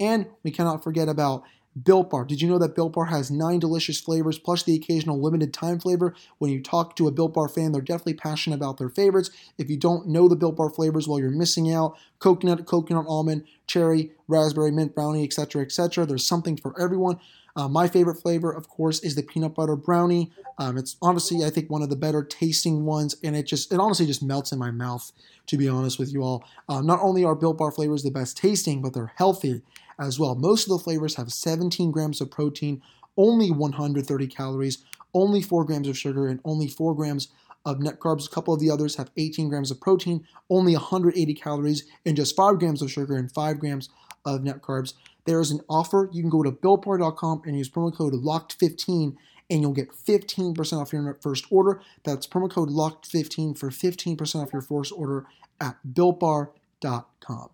And 0.00 0.26
we 0.42 0.50
cannot 0.50 0.82
forget 0.82 1.08
about 1.08 1.42
Built 1.84 2.10
Bar. 2.10 2.24
Did 2.24 2.40
you 2.40 2.48
know 2.48 2.58
that 2.58 2.74
Built 2.74 2.94
Bar 2.94 3.06
has 3.06 3.30
nine 3.30 3.58
delicious 3.58 4.00
flavors 4.00 4.38
plus 4.38 4.62
the 4.62 4.74
occasional 4.74 5.20
limited 5.20 5.52
time 5.52 5.78
flavor? 5.78 6.14
When 6.38 6.50
you 6.50 6.62
talk 6.62 6.96
to 6.96 7.06
a 7.06 7.12
Built 7.12 7.34
Bar 7.34 7.48
fan, 7.48 7.72
they're 7.72 7.82
definitely 7.82 8.14
passionate 8.14 8.56
about 8.56 8.78
their 8.78 8.88
favorites. 8.88 9.30
If 9.58 9.68
you 9.68 9.76
don't 9.76 10.08
know 10.08 10.28
the 10.28 10.36
Built 10.36 10.56
Bar 10.56 10.70
flavors, 10.70 11.06
well, 11.06 11.18
you're 11.18 11.30
missing 11.30 11.72
out. 11.72 11.96
Coconut, 12.18 12.66
coconut 12.66 13.06
almond, 13.06 13.44
cherry, 13.66 14.12
raspberry, 14.26 14.70
mint 14.70 14.94
brownie, 14.94 15.24
etc., 15.24 15.62
etc. 15.62 16.06
There's 16.06 16.26
something 16.26 16.56
for 16.56 16.80
everyone. 16.80 17.20
Uh, 17.58 17.66
my 17.66 17.88
favorite 17.88 18.14
flavor, 18.14 18.52
of 18.52 18.68
course, 18.68 19.00
is 19.00 19.16
the 19.16 19.22
peanut 19.22 19.52
butter 19.52 19.74
brownie. 19.74 20.30
Um, 20.58 20.78
it's 20.78 20.96
honestly, 21.02 21.44
I 21.44 21.50
think, 21.50 21.68
one 21.68 21.82
of 21.82 21.90
the 21.90 21.96
better 21.96 22.22
tasting 22.22 22.84
ones, 22.84 23.16
and 23.24 23.34
it 23.34 23.48
just, 23.48 23.72
it 23.72 23.80
honestly 23.80 24.06
just 24.06 24.22
melts 24.22 24.52
in 24.52 24.60
my 24.60 24.70
mouth. 24.70 25.10
To 25.48 25.56
be 25.56 25.68
honest 25.68 25.98
with 25.98 26.12
you 26.12 26.22
all, 26.22 26.44
uh, 26.68 26.82
not 26.82 27.00
only 27.02 27.24
are 27.24 27.34
Built 27.34 27.58
Bar 27.58 27.72
flavors 27.72 28.04
the 28.04 28.12
best 28.12 28.36
tasting, 28.36 28.80
but 28.80 28.94
they're 28.94 29.12
healthy 29.16 29.62
as 29.98 30.20
well. 30.20 30.36
Most 30.36 30.64
of 30.64 30.78
the 30.78 30.84
flavors 30.84 31.16
have 31.16 31.32
17 31.32 31.90
grams 31.90 32.20
of 32.20 32.30
protein, 32.30 32.80
only 33.16 33.50
130 33.50 34.26
calories, 34.28 34.84
only 35.12 35.42
4 35.42 35.64
grams 35.64 35.88
of 35.88 35.98
sugar, 35.98 36.28
and 36.28 36.38
only 36.44 36.68
4 36.68 36.94
grams 36.94 37.26
of 37.64 37.80
net 37.80 37.98
carbs. 37.98 38.26
A 38.26 38.30
couple 38.30 38.54
of 38.54 38.60
the 38.60 38.70
others 38.70 38.94
have 38.96 39.10
18 39.16 39.48
grams 39.48 39.72
of 39.72 39.80
protein, 39.80 40.24
only 40.48 40.74
180 40.74 41.34
calories, 41.34 41.84
and 42.06 42.14
just 42.14 42.36
5 42.36 42.60
grams 42.60 42.82
of 42.82 42.92
sugar 42.92 43.16
and 43.16 43.32
5 43.32 43.58
grams 43.58 43.88
of 44.34 44.44
net 44.44 44.62
carbs. 44.62 44.94
There 45.24 45.40
is 45.40 45.50
an 45.50 45.60
offer. 45.68 46.08
You 46.12 46.22
can 46.22 46.30
go 46.30 46.42
to 46.42 46.50
builtbar.com 46.50 47.42
and 47.44 47.56
use 47.56 47.68
promo 47.68 47.94
code 47.94 48.14
LOCKED15 48.14 49.16
and 49.50 49.62
you'll 49.62 49.72
get 49.72 49.90
15% 49.90 50.80
off 50.80 50.92
your 50.92 51.18
first 51.22 51.46
order. 51.50 51.80
That's 52.04 52.26
promo 52.26 52.50
code 52.50 52.68
LOCKED15 52.68 53.58
for 53.58 53.70
15% 53.70 54.42
off 54.42 54.52
your 54.52 54.62
first 54.62 54.92
order 54.92 55.26
at 55.60 55.76
builtbar.com. 55.90 57.50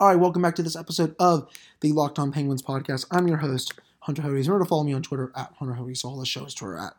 All 0.00 0.08
right, 0.08 0.18
welcome 0.18 0.42
back 0.42 0.56
to 0.56 0.62
this 0.62 0.74
episode 0.74 1.14
of 1.20 1.48
the 1.80 1.92
Locked 1.92 2.18
On 2.18 2.32
Penguins 2.32 2.62
podcast. 2.62 3.06
I'm 3.12 3.28
your 3.28 3.36
host, 3.36 3.74
Hunter 4.00 4.22
Hodes. 4.22 4.48
Remember 4.48 4.64
to 4.64 4.68
follow 4.68 4.82
me 4.82 4.92
on 4.92 5.02
Twitter 5.02 5.32
at 5.36 5.52
Hunter 5.58 5.74
Hodes. 5.74 6.04
All 6.04 6.18
the 6.18 6.26
show's 6.26 6.54
Twitter 6.54 6.76
at 6.76 6.94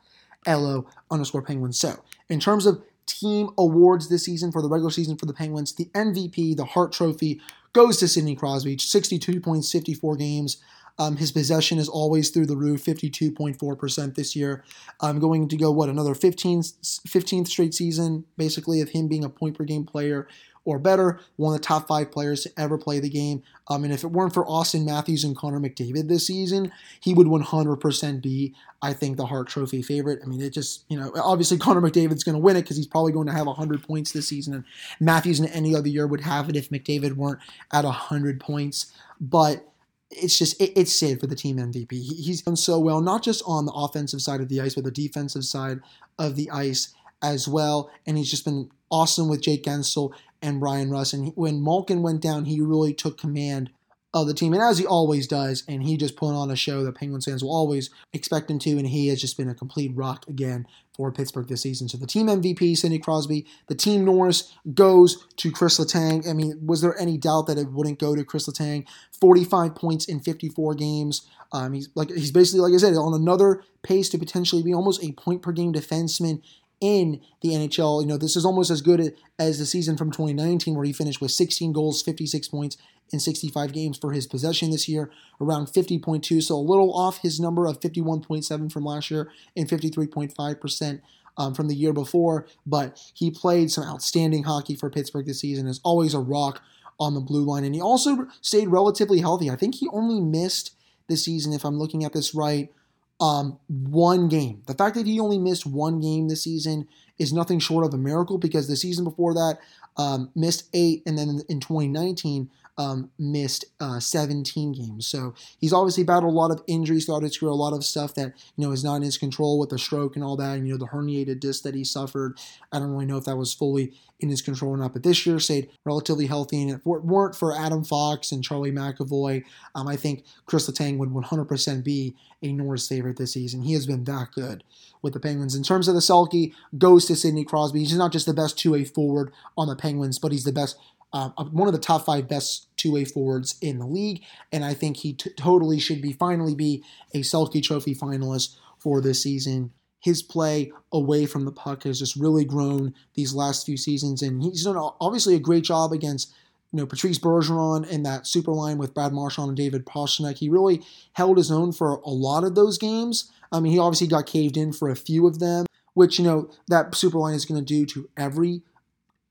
LO 0.47 0.87
underscore 1.11 1.41
Penguins. 1.41 1.77
So, 1.77 2.01
in 2.29 2.39
terms 2.39 2.65
of 2.65 2.81
team 3.05 3.49
awards 3.57 4.07
this 4.07 4.23
season 4.23 4.53
for 4.53 4.61
the 4.61 4.69
regular 4.69 4.91
season 4.91 5.17
for 5.17 5.25
the 5.25 5.33
Penguins, 5.33 5.73
the 5.73 5.85
MVP, 5.93 6.55
the 6.55 6.63
Hart 6.63 6.93
Trophy, 6.93 7.41
goes 7.73 7.97
to 7.97 8.07
Sidney 8.07 8.35
Crosby. 8.35 8.77
62 8.77 9.41
points, 9.41 9.71
54 9.71 10.15
games. 10.15 10.57
Um, 10.99 11.17
his 11.17 11.31
possession 11.31 11.79
is 11.79 11.89
always 11.89 12.29
through 12.29 12.45
the 12.45 12.55
roof, 12.55 12.85
52.4% 12.85 14.15
this 14.15 14.35
year. 14.35 14.63
I'm 15.01 15.19
going 15.19 15.47
to 15.47 15.57
go, 15.57 15.71
what, 15.71 15.89
another 15.89 16.13
15, 16.13 16.61
15th 16.61 17.47
straight 17.47 17.73
season, 17.73 18.25
basically, 18.37 18.79
of 18.79 18.89
him 18.89 19.07
being 19.07 19.23
a 19.23 19.29
point 19.29 19.57
per 19.57 19.63
game 19.63 19.85
player 19.85 20.27
or 20.65 20.79
better, 20.79 21.19
one 21.35 21.53
of 21.53 21.61
the 21.61 21.65
top 21.65 21.87
five 21.87 22.11
players 22.11 22.43
to 22.43 22.51
ever 22.57 22.77
play 22.77 22.99
the 22.99 23.09
game. 23.09 23.43
Um, 23.67 23.83
and 23.83 23.93
if 23.93 24.03
it 24.03 24.11
weren't 24.11 24.33
for 24.33 24.45
Auston 24.45 24.85
Matthews 24.85 25.23
and 25.23 25.35
Connor 25.35 25.59
McDavid 25.59 26.07
this 26.07 26.27
season, 26.27 26.71
he 27.01 27.13
would 27.13 27.27
100% 27.27 28.21
be, 28.21 28.53
I 28.81 28.93
think, 28.93 29.17
the 29.17 29.25
Hart 29.25 29.47
Trophy 29.47 29.81
favorite. 29.81 30.19
I 30.23 30.25
mean, 30.25 30.41
it 30.41 30.51
just, 30.51 30.85
you 30.87 30.97
know, 30.97 31.11
obviously 31.15 31.57
Connor 31.59 31.81
McDavid's 31.81 32.23
going 32.23 32.35
to 32.35 32.41
win 32.41 32.55
it 32.55 32.61
because 32.61 32.77
he's 32.77 32.87
probably 32.87 33.11
going 33.11 33.27
to 33.27 33.33
have 33.33 33.47
100 33.47 33.83
points 33.83 34.11
this 34.11 34.27
season. 34.27 34.53
And 34.53 34.63
Matthews 34.99 35.39
in 35.39 35.47
any 35.47 35.75
other 35.75 35.89
year 35.89 36.07
would 36.07 36.21
have 36.21 36.49
it 36.49 36.55
if 36.55 36.69
McDavid 36.69 37.13
weren't 37.13 37.39
at 37.71 37.83
100 37.83 38.39
points. 38.39 38.93
But 39.19 39.67
it's 40.09 40.37
just 40.37 40.59
it, 40.61 40.71
it's 40.75 40.97
Sid 40.97 41.19
for 41.19 41.27
the 41.27 41.35
team 41.35 41.57
MVP. 41.57 41.91
He, 41.91 42.15
he's 42.15 42.41
done 42.41 42.55
so 42.55 42.79
well, 42.79 43.01
not 43.01 43.23
just 43.23 43.43
on 43.45 43.65
the 43.65 43.73
offensive 43.73 44.21
side 44.21 44.41
of 44.41 44.49
the 44.49 44.61
ice, 44.61 44.75
but 44.75 44.83
the 44.83 44.91
defensive 44.91 45.43
side 45.43 45.79
of 46.19 46.35
the 46.35 46.49
ice 46.51 46.93
as 47.21 47.47
well. 47.47 47.89
And 48.05 48.17
he's 48.17 48.29
just 48.29 48.45
been 48.45 48.69
awesome 48.91 49.27
with 49.27 49.41
Jake 49.41 49.63
Guentzel 49.63 50.13
and 50.43 50.59
Bryan 50.59 50.91
Rust. 50.91 51.13
And 51.13 51.31
when 51.35 51.63
Malkin 51.63 52.03
went 52.03 52.21
down, 52.21 52.45
he 52.45 52.61
really 52.61 52.93
took 52.93 53.17
command 53.17 53.71
of 54.13 54.27
the 54.27 54.33
team, 54.35 54.53
and 54.53 54.61
as 54.61 54.77
he 54.77 54.85
always 54.85 55.25
does, 55.25 55.63
and 55.67 55.81
he 55.81 55.97
just 55.97 56.15
put 56.15 56.35
on 56.35 56.51
a 56.51 56.55
show 56.55 56.83
that 56.83 56.93
Penguins 56.93 57.25
fans 57.25 57.43
will 57.43 57.53
always 57.53 57.89
expect 58.13 58.51
him 58.51 58.59
to, 58.59 58.77
and 58.77 58.85
he 58.85 59.07
has 59.07 59.19
just 59.19 59.37
been 59.37 59.49
a 59.49 59.55
complete 59.55 59.91
rock 59.95 60.27
again 60.27 60.67
for 60.95 61.11
Pittsburgh 61.11 61.47
this 61.47 61.63
season. 61.63 61.89
So 61.89 61.97
the 61.97 62.05
team 62.05 62.27
MVP, 62.27 62.77
Sidney 62.77 62.99
Crosby, 62.99 63.47
the 63.67 63.73
team 63.73 64.05
Norris 64.05 64.53
goes 64.75 65.25
to 65.37 65.51
Chris 65.51 65.79
Letang. 65.79 66.29
I 66.29 66.33
mean, 66.33 66.59
was 66.63 66.81
there 66.81 66.95
any 66.99 67.17
doubt 67.17 67.47
that 67.47 67.57
it 67.57 67.71
wouldn't 67.71 67.97
go 67.97 68.15
to 68.15 68.23
Chris 68.23 68.47
Letang? 68.47 68.85
45 69.19 69.73
points 69.73 70.05
in 70.05 70.19
54 70.19 70.75
games. 70.75 71.27
Um, 71.51 71.73
he's 71.73 71.89
like 71.95 72.09
he's 72.09 72.31
basically 72.31 72.61
like 72.61 72.73
I 72.73 72.77
said 72.77 72.95
on 72.95 73.13
another 73.13 73.63
pace 73.81 74.09
to 74.09 74.17
potentially 74.19 74.61
be 74.63 74.73
almost 74.73 75.03
a 75.03 75.11
point 75.13 75.41
per 75.41 75.51
game 75.51 75.73
defenseman 75.73 76.41
in 76.79 77.21
the 77.41 77.49
NHL. 77.49 78.01
You 78.01 78.07
know, 78.07 78.17
this 78.17 78.35
is 78.35 78.45
almost 78.45 78.69
as 78.69 78.81
good 78.81 79.15
as 79.39 79.59
the 79.59 79.65
season 79.65 79.97
from 79.97 80.11
2019 80.11 80.75
where 80.75 80.85
he 80.85 80.93
finished 80.93 81.21
with 81.21 81.31
16 81.31 81.73
goals, 81.73 82.01
56 82.01 82.47
points 82.47 82.77
in 83.11 83.19
65 83.19 83.73
games 83.73 83.97
for 83.97 84.11
his 84.11 84.27
possession 84.27 84.71
this 84.71 84.87
year, 84.87 85.11
around 85.39 85.67
50.2, 85.67 86.41
so 86.41 86.55
a 86.55 86.57
little 86.57 86.93
off 86.93 87.19
his 87.19 87.39
number 87.39 87.65
of 87.67 87.79
51.7 87.79 88.71
from 88.71 88.85
last 88.85 89.11
year 89.11 89.29
and 89.55 89.67
53.5%. 89.67 91.01
Um, 91.35 91.55
from 91.55 91.67
the 91.67 91.73
year 91.73 91.93
before, 91.93 92.45
but 92.63 93.11
he 93.11 93.31
played 93.31 93.71
some 93.71 93.83
outstanding 93.85 94.43
hockey 94.43 94.75
for 94.75 94.91
Pittsburgh 94.91 95.25
this 95.25 95.39
season. 95.39 95.65
Is 95.65 95.81
always 95.83 96.13
a 96.13 96.19
rock 96.19 96.61
on 96.99 97.15
the 97.15 97.19
blue 97.21 97.43
line, 97.43 97.63
and 97.63 97.73
he 97.73 97.81
also 97.81 98.27
stayed 98.39 98.67
relatively 98.67 99.17
healthy. 99.17 99.49
I 99.49 99.55
think 99.55 99.73
he 99.73 99.87
only 99.91 100.21
missed 100.21 100.75
this 101.07 101.25
season, 101.25 101.53
if 101.53 101.65
I'm 101.65 101.77
looking 101.77 102.03
at 102.03 102.13
this 102.13 102.33
right, 102.35 102.71
um, 103.19 103.59
one 103.67 104.27
game. 104.27 104.63
The 104.67 104.73
fact 104.73 104.95
that 104.95 105.05
he 105.05 105.19
only 105.19 105.37
missed 105.37 105.65
one 105.65 105.99
game 105.99 106.27
this 106.27 106.43
season 106.43 106.87
is 107.17 107.31
nothing 107.31 107.59
short 107.59 107.85
of 107.85 107.93
a 107.93 107.97
miracle 107.97 108.37
because 108.37 108.67
the 108.67 108.75
season 108.75 109.03
before 109.03 109.33
that 109.33 109.59
um, 109.97 110.31
missed 110.35 110.69
eight, 110.73 111.03
and 111.05 111.17
then 111.17 111.41
in 111.49 111.59
2019 111.59 112.49
um, 112.77 113.11
missed 113.19 113.65
uh, 113.79 113.99
17 113.99 114.73
games. 114.73 115.05
So 115.05 115.35
he's 115.59 115.73
obviously 115.73 116.03
battled 116.03 116.33
a 116.33 116.35
lot 116.35 116.51
of 116.51 116.63
injuries 116.67 117.05
throughout 117.05 117.23
his 117.23 117.37
career, 117.37 117.51
a 117.51 117.55
lot 117.55 117.73
of 117.73 117.85
stuff 117.85 118.15
that 118.15 118.33
you 118.55 118.65
know 118.65 118.71
is 118.71 118.83
not 118.83 118.95
in 118.95 119.01
his 119.03 119.17
control 119.17 119.59
with 119.59 119.69
the 119.69 119.77
stroke 119.77 120.15
and 120.15 120.25
all 120.25 120.35
that, 120.37 120.57
and 120.57 120.67
you 120.67 120.73
know 120.73 120.79
the 120.79 120.87
herniated 120.87 121.39
disc 121.39 121.63
that 121.63 121.75
he 121.75 121.83
suffered. 121.83 122.37
I 122.71 122.79
don't 122.79 122.91
really 122.91 123.05
know 123.05 123.17
if 123.17 123.25
that 123.25 123.37
was 123.37 123.53
fully 123.53 123.93
in 124.19 124.29
his 124.29 124.41
control 124.41 124.71
or 124.71 124.77
not, 124.77 124.93
but 124.93 125.03
this 125.03 125.25
year 125.25 125.39
stayed 125.39 125.69
relatively 125.85 126.27
healthy. 126.27 126.61
And 126.61 126.71
if 126.71 126.77
it 126.77 126.85
weren't 126.85 127.35
for 127.35 127.55
Adam 127.55 127.83
Fox 127.83 128.31
and 128.31 128.43
Charlie 128.43 128.71
McAvoy, 128.71 129.43
um, 129.75 129.87
I 129.87 129.95
think 129.95 130.23
Chris 130.45 130.69
Letang 130.69 130.97
would 130.97 131.09
100% 131.09 131.83
be 131.83 132.15
a 132.41 132.53
Norris 132.53 132.87
favorite 132.87 133.17
this 133.17 133.33
season. 133.33 133.63
He 133.63 133.73
has 133.73 133.85
been 133.85 134.05
that 134.05 134.31
good 134.31 134.63
with 135.01 135.13
the 135.13 135.19
Penguins. 135.19 135.55
In 135.55 135.63
terms 135.63 135.87
of 135.87 135.93
the 135.93 135.99
Selke, 135.99 136.53
goes 136.77 137.05
to 137.05 137.15
Sidney 137.15 137.43
Crosby. 137.43 137.79
He's 137.79 137.97
not 137.97 138.13
just 138.13 138.25
the 138.25 138.33
best 138.33 138.57
two-way 138.57 138.85
forward 138.85 139.33
on 139.57 139.67
the 139.67 139.75
Penguins, 139.75 140.19
but 140.19 140.31
he's 140.31 140.45
the 140.45 140.53
best 140.53 140.77
uh, 141.13 141.29
one 141.51 141.67
of 141.67 141.73
the 141.73 141.79
top 141.79 142.05
five 142.05 142.27
best 142.27 142.75
two-way 142.75 143.05
forwards 143.05 143.55
in 143.61 143.77
the 143.77 143.85
league, 143.85 144.23
and 144.51 144.65
I 144.65 144.73
think 144.73 144.97
he 144.97 145.13
t- 145.13 145.29
totally 145.37 145.79
should 145.79 146.01
be 146.01 146.11
finally 146.11 146.55
be 146.55 146.83
a 147.13 147.19
Selke 147.19 147.61
Trophy 147.61 147.93
finalist 147.93 148.55
for 148.79 148.99
this 148.99 149.21
season. 149.21 149.71
His 150.03 150.21
play 150.21 150.71
away 150.91 151.25
from 151.25 151.45
the 151.45 151.51
puck 151.51 151.83
has 151.83 151.99
just 151.99 152.17
really 152.17 152.43
grown 152.43 152.93
these 153.13 153.33
last 153.33 153.65
few 153.65 153.77
seasons, 153.77 154.21
and 154.21 154.43
he's 154.43 154.65
done 154.65 154.77
obviously 154.99 155.33
a 155.33 155.39
great 155.39 155.63
job 155.63 155.93
against 155.93 156.33
you 156.73 156.77
know 156.77 156.85
Patrice 156.85 157.19
Bergeron 157.19 157.89
and 157.89 158.05
that 158.05 158.27
super 158.27 158.51
line 158.51 158.77
with 158.77 158.93
Brad 158.93 159.13
Marchand 159.13 159.47
and 159.47 159.57
David 159.57 159.85
Pastrnak. 159.85 160.39
He 160.39 160.49
really 160.49 160.81
held 161.13 161.37
his 161.37 161.49
own 161.49 161.71
for 161.71 162.01
a 162.03 162.09
lot 162.09 162.43
of 162.43 162.55
those 162.55 162.77
games. 162.77 163.31
I 163.51 163.61
mean, 163.61 163.71
he 163.71 163.79
obviously 163.79 164.07
got 164.07 164.25
caved 164.25 164.57
in 164.57 164.73
for 164.73 164.89
a 164.89 164.95
few 164.95 165.25
of 165.25 165.39
them, 165.39 165.67
which 165.93 166.19
you 166.19 166.25
know 166.25 166.49
that 166.67 166.93
super 166.95 167.17
line 167.17 167.35
is 167.35 167.45
going 167.45 167.63
to 167.63 167.65
do 167.65 167.85
to 167.85 168.09
every 168.17 168.61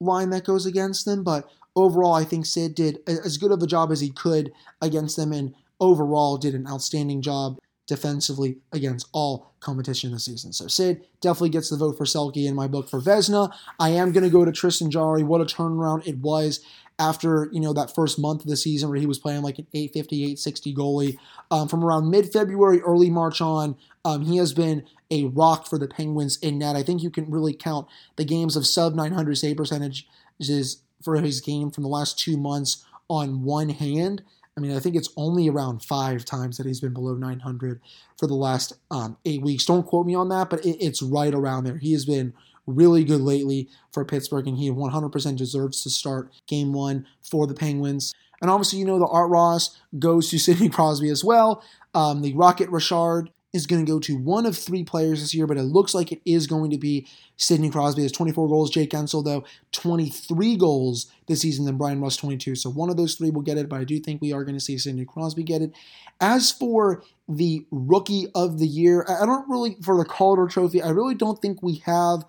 line 0.00 0.30
that 0.30 0.44
goes 0.44 0.64
against 0.64 1.04
them, 1.04 1.22
but 1.22 1.48
overall, 1.76 2.14
I 2.14 2.24
think 2.24 2.46
Sid 2.46 2.74
did 2.74 2.98
as 3.06 3.36
good 3.36 3.52
of 3.52 3.62
a 3.62 3.66
job 3.66 3.92
as 3.92 4.00
he 4.00 4.10
could 4.10 4.52
against 4.80 5.16
them, 5.16 5.32
and 5.32 5.54
overall 5.80 6.38
did 6.38 6.54
an 6.54 6.66
outstanding 6.66 7.20
job 7.20 7.58
defensively 7.86 8.58
against 8.72 9.08
all 9.12 9.52
competition 9.60 10.12
this 10.12 10.24
season. 10.24 10.52
So 10.52 10.66
Sid 10.66 11.04
definitely 11.20 11.50
gets 11.50 11.70
the 11.70 11.76
vote 11.76 11.96
for 11.96 12.04
Selke 12.04 12.46
in 12.46 12.54
my 12.54 12.66
book 12.66 12.88
for 12.88 13.00
Vezina. 13.00 13.52
I 13.78 13.90
am 13.90 14.12
going 14.12 14.24
to 14.24 14.30
go 14.30 14.44
to 14.44 14.52
Tristan 14.52 14.90
Jarry. 14.90 15.22
What 15.22 15.40
a 15.40 15.44
turnaround 15.44 16.06
it 16.06 16.18
was 16.18 16.64
after 16.98 17.48
you 17.52 17.60
know 17.60 17.72
that 17.72 17.94
first 17.94 18.18
month 18.18 18.42
of 18.42 18.48
the 18.48 18.56
season 18.56 18.90
where 18.90 18.98
he 18.98 19.06
was 19.06 19.18
playing 19.18 19.42
like 19.42 19.58
an 19.58 19.66
850 19.72 20.16
860 20.16 20.74
goalie 20.74 21.16
um, 21.50 21.66
from 21.66 21.82
around 21.82 22.10
mid-february 22.10 22.82
early 22.82 23.08
march 23.08 23.40
on 23.40 23.76
um, 24.04 24.26
he 24.26 24.36
has 24.36 24.52
been 24.52 24.84
a 25.10 25.24
rock 25.24 25.66
for 25.66 25.78
the 25.78 25.88
penguins 25.88 26.36
in 26.42 26.58
net 26.58 26.76
i 26.76 26.82
think 26.82 27.02
you 27.02 27.08
can 27.08 27.30
really 27.30 27.54
count 27.54 27.88
the 28.16 28.26
games 28.26 28.56
of 28.56 28.66
sub 28.66 28.94
900 28.94 29.34
save 29.38 29.56
percentages 29.56 30.82
for 31.02 31.16
his 31.16 31.40
game 31.40 31.70
from 31.70 31.82
the 31.82 31.88
last 31.88 32.18
two 32.18 32.36
months 32.36 32.84
on 33.08 33.42
one 33.42 33.68
hand. 33.68 34.22
I 34.56 34.60
mean, 34.60 34.76
I 34.76 34.80
think 34.80 34.96
it's 34.96 35.08
only 35.16 35.48
around 35.48 35.82
five 35.82 36.24
times 36.24 36.58
that 36.58 36.66
he's 36.66 36.80
been 36.80 36.92
below 36.92 37.14
900 37.14 37.80
for 38.18 38.26
the 38.26 38.34
last 38.34 38.74
um, 38.90 39.16
eight 39.24 39.42
weeks. 39.42 39.64
Don't 39.64 39.86
quote 39.86 40.06
me 40.06 40.14
on 40.14 40.28
that, 40.28 40.50
but 40.50 40.64
it, 40.64 40.76
it's 40.78 41.02
right 41.02 41.32
around 41.32 41.64
there. 41.64 41.78
He 41.78 41.92
has 41.92 42.04
been 42.04 42.34
really 42.66 43.02
good 43.02 43.20
lately 43.20 43.68
for 43.92 44.04
Pittsburgh, 44.04 44.46
and 44.46 44.58
he 44.58 44.70
100% 44.70 45.36
deserves 45.36 45.82
to 45.82 45.90
start 45.90 46.30
game 46.46 46.72
one 46.72 47.06
for 47.22 47.46
the 47.46 47.54
Penguins. 47.54 48.12
And 48.42 48.50
obviously, 48.50 48.80
you 48.80 48.84
know, 48.84 48.98
the 48.98 49.06
Art 49.06 49.30
Ross 49.30 49.78
goes 49.98 50.28
to 50.30 50.38
Sidney 50.38 50.68
Crosby 50.68 51.08
as 51.08 51.24
well. 51.24 51.64
Um, 51.94 52.20
the 52.20 52.34
Rocket 52.34 52.68
Richard 52.68 53.30
is 53.52 53.66
going 53.66 53.84
to 53.84 53.90
go 53.90 53.98
to 54.00 54.16
one 54.16 54.46
of 54.46 54.56
three 54.56 54.82
players 54.82 55.20
this 55.20 55.34
year, 55.34 55.46
but 55.46 55.58
it 55.58 55.64
looks 55.64 55.94
like 55.94 56.10
it 56.10 56.22
is 56.24 56.46
going 56.46 56.70
to 56.70 56.78
be 56.78 57.06
Sidney 57.36 57.70
Crosby. 57.70 58.02
Has 58.02 58.12
24 58.12 58.48
goals. 58.48 58.70
Jake 58.70 58.90
Guentzel, 58.90 59.24
though, 59.24 59.44
23 59.72 60.56
goals 60.56 61.12
this 61.26 61.42
season, 61.42 61.66
then 61.66 61.76
Bryan 61.76 62.00
Rust, 62.00 62.20
22. 62.20 62.54
So 62.54 62.70
one 62.70 62.88
of 62.88 62.96
those 62.96 63.14
three 63.14 63.30
will 63.30 63.42
get 63.42 63.58
it, 63.58 63.68
but 63.68 63.80
I 63.80 63.84
do 63.84 64.00
think 64.00 64.22
we 64.22 64.32
are 64.32 64.44
going 64.44 64.56
to 64.56 64.60
see 64.60 64.78
Sidney 64.78 65.04
Crosby 65.04 65.42
get 65.42 65.60
it. 65.60 65.72
As 66.20 66.50
for 66.50 67.02
the 67.28 67.66
Rookie 67.70 68.28
of 68.34 68.58
the 68.58 68.66
Year, 68.66 69.04
I 69.08 69.26
don't 69.26 69.48
really, 69.48 69.76
for 69.82 69.98
the 69.98 70.04
Calder 70.04 70.46
Trophy, 70.46 70.80
I 70.80 70.90
really 70.90 71.14
don't 71.14 71.40
think 71.42 71.62
we 71.62 71.76
have 71.84 72.24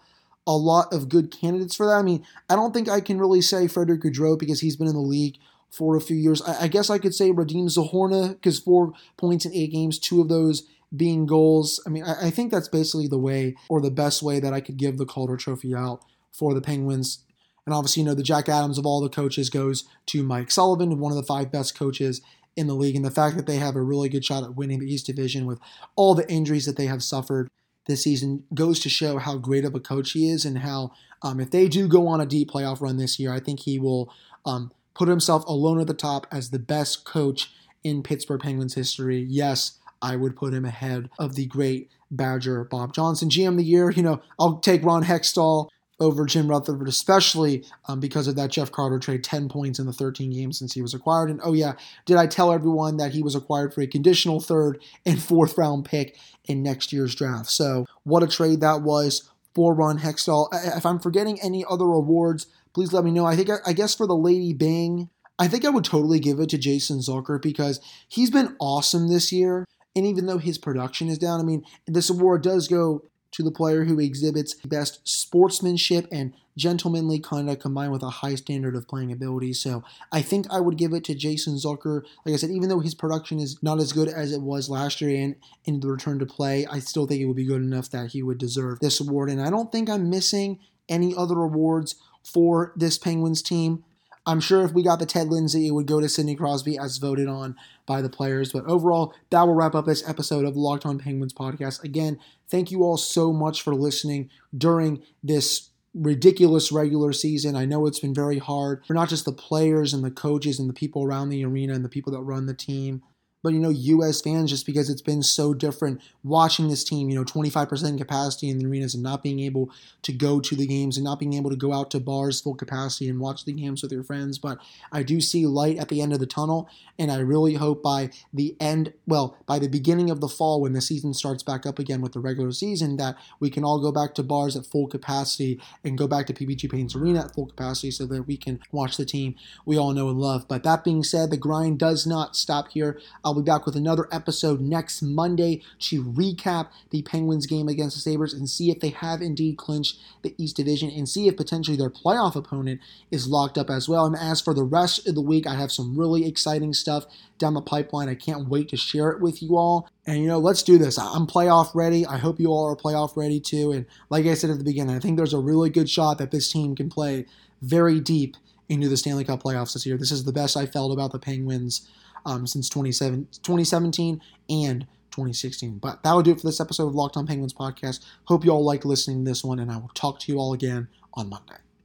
a 0.45 0.55
lot 0.55 0.91
of 0.91 1.07
good 1.07 1.31
candidates 1.31 1.75
for 1.75 1.85
that. 1.85 1.93
I 1.93 2.01
mean, 2.01 2.25
I 2.49 2.55
don't 2.55 2.73
think 2.73 2.89
I 2.89 2.99
can 2.99 3.17
really 3.17 3.41
say 3.41 3.67
Frederick 3.67 4.01
Gaudreau 4.01 4.37
because 4.37 4.59
he's 4.59 4.75
been 4.75 4.87
in 4.87 4.93
the 4.93 4.99
league 4.99 5.37
for 5.71 5.95
a 5.95 6.01
few 6.01 6.17
years. 6.17 6.41
I, 6.41 6.63
I 6.63 6.67
guess 6.67 6.89
I 6.89 6.97
could 6.97 7.15
say 7.15 7.31
Radim 7.31 7.65
Zohorna 7.65 8.29
because 8.29 8.59
four 8.59 8.93
points 9.15 9.45
in 9.45 9.53
eight 9.53 9.71
games, 9.71 9.97
two 9.97 10.19
of 10.19 10.27
those 10.27 10.67
being 10.95 11.25
goals. 11.25 11.81
I 11.85 11.89
mean, 11.89 12.03
I, 12.03 12.27
I, 12.27 12.29
think 12.29 12.51
that's 12.51 12.67
basically 12.67 13.07
the 13.07 13.17
way 13.17 13.55
or 13.69 13.81
the 13.81 13.91
best 13.91 14.21
way 14.21 14.39
that 14.39 14.53
I 14.53 14.61
could 14.61 14.77
give 14.77 14.97
the 14.97 15.05
Calder 15.05 15.37
Trophy 15.37 15.73
out 15.73 16.03
for 16.31 16.53
the 16.53 16.61
Penguins. 16.61 17.19
And 17.65 17.73
obviously, 17.73 18.01
you 18.01 18.07
know, 18.07 18.13
the 18.13 18.23
Jack 18.23 18.49
Adams 18.49 18.77
of 18.77 18.85
all 18.85 19.01
the 19.01 19.09
coaches 19.09 19.49
goes 19.49 19.85
to 20.07 20.23
Mike 20.23 20.51
Sullivan, 20.51 20.99
one 20.99 21.11
of 21.11 21.15
the 21.15 21.23
five 21.23 21.51
best 21.51 21.77
coaches 21.77 22.21
in 22.55 22.67
the 22.67 22.75
league. 22.75 22.95
And 22.95 23.05
the 23.05 23.11
fact 23.11 23.35
that 23.37 23.47
they 23.47 23.57
have 23.57 23.75
a 23.75 23.81
really 23.81 24.09
good 24.09 24.25
shot 24.25 24.43
at 24.43 24.55
winning 24.55 24.79
the 24.79 24.93
East 24.93 25.05
Division 25.05 25.45
with 25.45 25.59
all 25.95 26.13
the 26.13 26.29
injuries 26.29 26.65
that 26.65 26.77
they 26.77 26.85
have 26.85 27.03
suffered 27.03 27.49
this 27.85 28.03
season 28.03 28.43
goes 28.53 28.79
to 28.79 28.89
show 28.89 29.17
how 29.17 29.37
great 29.37 29.65
of 29.65 29.75
a 29.75 29.79
coach 29.79 30.11
he 30.11 30.29
is 30.29 30.45
and 30.45 30.59
how, 30.59 30.91
um, 31.21 31.39
if 31.39 31.51
they 31.51 31.67
do 31.67 31.87
go 31.87 32.07
on 32.07 32.21
a 32.21 32.25
deep 32.25 32.51
playoff 32.51 32.81
run 32.81 32.97
this 32.97 33.19
year, 33.19 33.33
I 33.33 33.39
think 33.39 33.61
he 33.61 33.79
will 33.79 34.13
um, 34.45 34.71
put 34.93 35.07
himself 35.07 35.43
alone 35.45 35.79
at 35.79 35.87
the 35.87 35.93
top 35.93 36.27
as 36.31 36.49
the 36.49 36.59
best 36.59 37.03
coach 37.05 37.51
in 37.83 38.03
Pittsburgh 38.03 38.41
Penguins 38.41 38.75
history. 38.75 39.25
Yes, 39.27 39.79
I 40.03 40.17
would 40.17 40.35
put 40.35 40.53
him 40.53 40.65
ahead 40.65 41.09
of 41.17 41.35
the 41.35 41.47
great 41.47 41.89
Badger 42.11 42.65
Bob 42.65 42.93
Johnson. 42.93 43.29
GM 43.29 43.49
of 43.49 43.57
the 43.57 43.63
year, 43.63 43.89
you 43.89 44.03
know, 44.03 44.21
I'll 44.37 44.59
take 44.59 44.83
Ron 44.83 45.05
Hextall 45.05 45.69
over 45.99 46.25
Jim 46.25 46.49
Rutherford, 46.49 46.89
especially 46.89 47.63
um, 47.87 47.99
because 47.99 48.27
of 48.27 48.35
that 48.35 48.51
Jeff 48.51 48.71
Carter 48.71 48.99
trade 48.99 49.23
10 49.23 49.47
points 49.47 49.79
in 49.79 49.85
the 49.85 49.93
13 49.93 50.31
games 50.31 50.59
since 50.59 50.73
he 50.73 50.81
was 50.81 50.93
acquired. 50.93 51.29
And 51.29 51.39
oh, 51.43 51.53
yeah, 51.53 51.73
did 52.05 52.17
I 52.17 52.27
tell 52.27 52.51
everyone 52.51 52.97
that 52.97 53.13
he 53.13 53.23
was 53.23 53.35
acquired 53.35 53.73
for 53.73 53.81
a 53.81 53.87
conditional 53.87 54.41
third 54.41 54.81
and 55.05 55.21
fourth 55.21 55.57
round 55.57 55.85
pick 55.85 56.17
in 56.45 56.61
next 56.61 56.91
year's 56.91 57.15
draft? 57.15 57.49
So, 57.49 57.85
what 58.03 58.23
a 58.23 58.27
trade 58.27 58.59
that 58.59 58.81
was 58.81 59.31
for 59.55 59.73
Ron 59.73 59.99
Hextall. 59.99 60.49
If 60.75 60.85
I'm 60.85 60.99
forgetting 60.99 61.39
any 61.41 61.63
other 61.69 61.85
awards, 61.85 62.47
please 62.73 62.91
let 62.91 63.05
me 63.05 63.11
know. 63.11 63.25
I 63.25 63.35
think, 63.35 63.49
I 63.65 63.73
guess 63.73 63.95
for 63.95 64.07
the 64.07 64.15
Lady 64.15 64.51
Byng, 64.51 65.09
I 65.39 65.47
think 65.47 65.65
I 65.65 65.69
would 65.69 65.85
totally 65.85 66.19
give 66.19 66.39
it 66.39 66.49
to 66.49 66.57
Jason 66.57 66.99
Zucker 66.99 67.41
because 67.41 67.79
he's 68.07 68.29
been 68.29 68.55
awesome 68.59 69.07
this 69.07 69.31
year. 69.31 69.65
And 69.95 70.05
even 70.05 70.25
though 70.25 70.39
his 70.39 70.57
production 70.57 71.09
is 71.09 71.17
down, 71.17 71.39
I 71.39 71.43
mean, 71.43 71.63
this 71.85 72.09
award 72.09 72.41
does 72.43 72.67
go 72.67 73.03
to 73.33 73.43
the 73.43 73.51
player 73.51 73.83
who 73.83 73.99
exhibits 73.99 74.53
best 74.65 75.01
sportsmanship 75.03 76.07
and 76.11 76.33
gentlemanly 76.55 77.19
conduct 77.19 77.63
combined 77.63 77.91
with 77.91 78.03
a 78.03 78.09
high 78.09 78.35
standard 78.35 78.75
of 78.75 78.87
playing 78.87 79.11
ability. 79.11 79.53
So 79.53 79.83
I 80.11 80.21
think 80.21 80.45
I 80.51 80.59
would 80.59 80.77
give 80.77 80.93
it 80.93 81.03
to 81.05 81.15
Jason 81.15 81.55
Zucker. 81.55 82.03
Like 82.25 82.33
I 82.33 82.37
said, 82.37 82.51
even 82.51 82.69
though 82.69 82.79
his 82.79 82.93
production 82.93 83.39
is 83.39 83.57
not 83.63 83.79
as 83.79 83.91
good 83.91 84.07
as 84.07 84.31
it 84.31 84.41
was 84.41 84.69
last 84.69 85.01
year 85.01 85.23
and 85.23 85.35
in 85.65 85.79
the 85.79 85.87
return 85.87 86.19
to 86.19 86.27
play, 86.27 86.67
I 86.67 86.77
still 86.77 87.07
think 87.07 87.21
it 87.21 87.25
would 87.25 87.35
be 87.35 87.45
good 87.45 87.61
enough 87.61 87.89
that 87.89 88.11
he 88.11 88.21
would 88.21 88.37
deserve 88.37 88.79
this 88.79 89.01
award. 89.01 89.31
And 89.31 89.41
I 89.41 89.49
don't 89.49 89.71
think 89.71 89.89
I'm 89.89 90.11
missing 90.11 90.59
any 90.87 91.15
other 91.15 91.39
awards 91.39 91.95
for 92.23 92.71
this 92.75 92.99
Penguins 92.99 93.41
team. 93.41 93.83
I'm 94.25 94.39
sure 94.39 94.63
if 94.63 94.71
we 94.71 94.83
got 94.83 94.99
the 94.99 95.05
Ted 95.05 95.27
Lindsay, 95.27 95.67
it 95.67 95.71
would 95.71 95.85
go 95.85 95.99
to 95.99 96.07
Sidney 96.07 96.35
Crosby 96.35 96.77
as 96.77 96.97
voted 96.97 97.27
on 97.27 97.55
by 97.85 98.01
the 98.01 98.09
players. 98.09 98.53
But 98.53 98.65
overall, 98.65 99.13
that 99.31 99.43
will 99.43 99.53
wrap 99.53 99.75
up 99.75 99.85
this 99.85 100.07
episode 100.07 100.45
of 100.45 100.55
Locked 100.55 100.85
On 100.85 100.97
Penguins 100.97 101.33
podcast. 101.33 101.83
Again, 101.83 102.19
thank 102.49 102.71
you 102.71 102.83
all 102.83 102.97
so 102.97 103.33
much 103.33 103.61
for 103.61 103.75
listening 103.75 104.29
during 104.57 105.03
this 105.21 105.69
ridiculous 105.93 106.71
regular 106.71 107.11
season. 107.13 107.55
I 107.55 107.65
know 107.65 107.85
it's 107.85 107.99
been 107.99 108.15
very 108.15 108.39
hard 108.39 108.83
for 108.85 108.93
not 108.93 109.09
just 109.09 109.25
the 109.25 109.33
players 109.33 109.93
and 109.93 110.03
the 110.03 110.11
coaches 110.11 110.59
and 110.59 110.69
the 110.69 110.73
people 110.73 111.03
around 111.03 111.29
the 111.29 111.43
arena 111.45 111.73
and 111.73 111.83
the 111.83 111.89
people 111.89 112.13
that 112.13 112.21
run 112.21 112.45
the 112.45 112.53
team 112.53 113.03
but 113.43 113.53
you 113.53 113.59
know, 113.59 113.69
U.S. 113.69 114.21
fans, 114.21 114.49
just 114.49 114.65
because 114.65 114.89
it's 114.89 115.01
been 115.01 115.21
so 115.21 115.53
different 115.53 116.01
watching 116.23 116.69
this 116.69 116.83
team, 116.83 117.09
you 117.09 117.15
know, 117.15 117.25
25% 117.25 117.97
capacity 117.97 118.49
in 118.49 118.57
the 118.57 118.65
arenas 118.65 118.93
and 118.93 119.03
not 119.03 119.21
being 119.21 119.41
able 119.41 119.69
to 120.03 120.13
go 120.13 120.39
to 120.39 120.55
the 120.55 120.65
games 120.65 120.97
and 120.97 121.03
not 121.03 121.19
being 121.19 121.33
able 121.33 121.49
to 121.49 121.55
go 121.55 121.73
out 121.73 121.91
to 121.91 121.99
bars 121.99 122.39
full 122.41 122.55
capacity 122.55 123.09
and 123.09 123.19
watch 123.19 123.43
the 123.43 123.51
games 123.51 123.83
with 123.83 123.91
your 123.91 124.03
friends. 124.03 124.39
But 124.39 124.59
I 124.91 125.03
do 125.03 125.19
see 125.19 125.45
light 125.45 125.77
at 125.77 125.89
the 125.89 126.01
end 126.01 126.13
of 126.13 126.19
the 126.19 126.25
tunnel, 126.25 126.69
and 126.97 127.11
I 127.11 127.19
really 127.19 127.55
hope 127.55 127.83
by 127.83 128.11
the 128.33 128.55
end, 128.59 128.93
well, 129.05 129.37
by 129.45 129.59
the 129.59 129.67
beginning 129.67 130.09
of 130.09 130.21
the 130.21 130.29
fall 130.29 130.61
when 130.61 130.73
the 130.73 130.81
season 130.81 131.13
starts 131.13 131.43
back 131.43 131.65
up 131.65 131.79
again 131.79 132.01
with 132.01 132.13
the 132.13 132.21
regular 132.21 132.53
season, 132.53 132.95
that 132.97 133.17
we 133.41 133.49
can 133.49 133.65
all 133.65 133.79
go 133.81 133.91
back 133.91 134.15
to 134.15 134.23
bars 134.23 134.55
at 134.55 134.65
full 134.65 134.87
capacity 134.87 135.59
and 135.83 135.97
go 135.97 136.07
back 136.07 136.27
to 136.27 136.33
PPG 136.33 136.71
Paints 136.71 136.95
Arena 136.95 137.25
at 137.25 137.33
full 137.33 137.47
capacity 137.47 137.91
so 137.91 138.05
that 138.05 138.23
we 138.23 138.37
can 138.37 138.59
watch 138.71 138.95
the 138.95 139.05
team 139.05 139.35
we 139.65 139.77
all 139.77 139.91
know 139.91 140.09
and 140.09 140.19
love. 140.19 140.47
But 140.47 140.63
that 140.63 140.83
being 140.83 141.03
said, 141.03 141.29
the 141.29 141.37
grind 141.37 141.79
does 141.79 142.07
not 142.07 142.35
stop 142.35 142.69
here. 142.69 142.99
I'll 143.23 143.32
I'll 143.33 143.41
be 143.41 143.45
back 143.45 143.65
with 143.65 143.75
another 143.75 144.07
episode 144.11 144.61
next 144.61 145.01
Monday 145.01 145.63
to 145.79 146.03
recap 146.03 146.67
the 146.91 147.01
Penguins 147.01 147.47
game 147.47 147.67
against 147.67 147.95
the 147.95 148.01
Sabres 148.01 148.31
and 148.31 148.47
see 148.47 148.69
if 148.69 148.79
they 148.79 148.89
have 148.89 149.23
indeed 149.23 149.57
clinched 149.57 149.97
the 150.21 150.35
East 150.37 150.55
Division 150.55 150.91
and 150.91 151.09
see 151.09 151.27
if 151.27 151.35
potentially 151.35 151.75
their 151.75 151.89
playoff 151.89 152.35
opponent 152.35 152.79
is 153.09 153.27
locked 153.27 153.57
up 153.57 153.71
as 153.71 153.89
well. 153.89 154.05
And 154.05 154.15
as 154.15 154.39
for 154.39 154.53
the 154.53 154.63
rest 154.63 155.07
of 155.07 155.15
the 155.15 155.21
week, 155.21 155.47
I 155.47 155.55
have 155.55 155.71
some 155.71 155.97
really 155.97 156.27
exciting 156.27 156.73
stuff 156.73 157.07
down 157.39 157.55
the 157.55 157.61
pipeline. 157.61 158.07
I 158.07 158.13
can't 158.13 158.49
wait 158.49 158.69
to 158.69 158.77
share 158.77 159.09
it 159.09 159.19
with 159.19 159.41
you 159.41 159.57
all. 159.57 159.89
And 160.05 160.19
you 160.19 160.27
know, 160.27 160.37
let's 160.37 160.61
do 160.61 160.77
this. 160.77 160.99
I'm 160.99 161.25
playoff 161.25 161.73
ready. 161.73 162.05
I 162.05 162.19
hope 162.19 162.39
you 162.39 162.49
all 162.49 162.69
are 162.69 162.75
playoff 162.75 163.17
ready 163.17 163.39
too. 163.39 163.71
And 163.71 163.87
like 164.11 164.27
I 164.27 164.35
said 164.35 164.51
at 164.51 164.59
the 164.59 164.63
beginning, 164.63 164.95
I 164.95 164.99
think 164.99 165.17
there's 165.17 165.33
a 165.33 165.39
really 165.39 165.71
good 165.71 165.89
shot 165.89 166.19
that 166.19 166.29
this 166.29 166.51
team 166.51 166.75
can 166.75 166.91
play 166.91 167.25
very 167.63 167.99
deep 167.99 168.37
into 168.69 168.89
the 168.89 168.97
Stanley 168.97 169.23
Cup 169.23 169.41
playoffs 169.41 169.73
this 169.73 169.87
year. 169.87 169.97
This 169.97 170.11
is 170.11 170.23
the 170.23 170.31
best 170.31 170.55
I 170.55 170.67
felt 170.67 170.93
about 170.93 171.11
the 171.11 171.19
Penguins 171.19 171.89
um, 172.25 172.47
since 172.47 172.69
2017 172.69 174.21
and 174.49 174.81
2016. 175.11 175.77
But 175.77 176.03
that 176.03 176.13
will 176.13 176.23
do 176.23 176.31
it 176.31 176.41
for 176.41 176.47
this 176.47 176.59
episode 176.59 176.87
of 176.87 176.95
Locked 176.95 177.17
On 177.17 177.27
Penguins 177.27 177.53
podcast. 177.53 178.05
Hope 178.25 178.43
you 178.43 178.51
all 178.51 178.63
like 178.63 178.85
listening 178.85 179.23
to 179.23 179.29
this 179.29 179.43
one, 179.43 179.59
and 179.59 179.71
I 179.71 179.77
will 179.77 179.91
talk 179.93 180.19
to 180.21 180.31
you 180.31 180.39
all 180.39 180.53
again 180.53 180.87
on 181.13 181.29
Monday. 181.29 181.62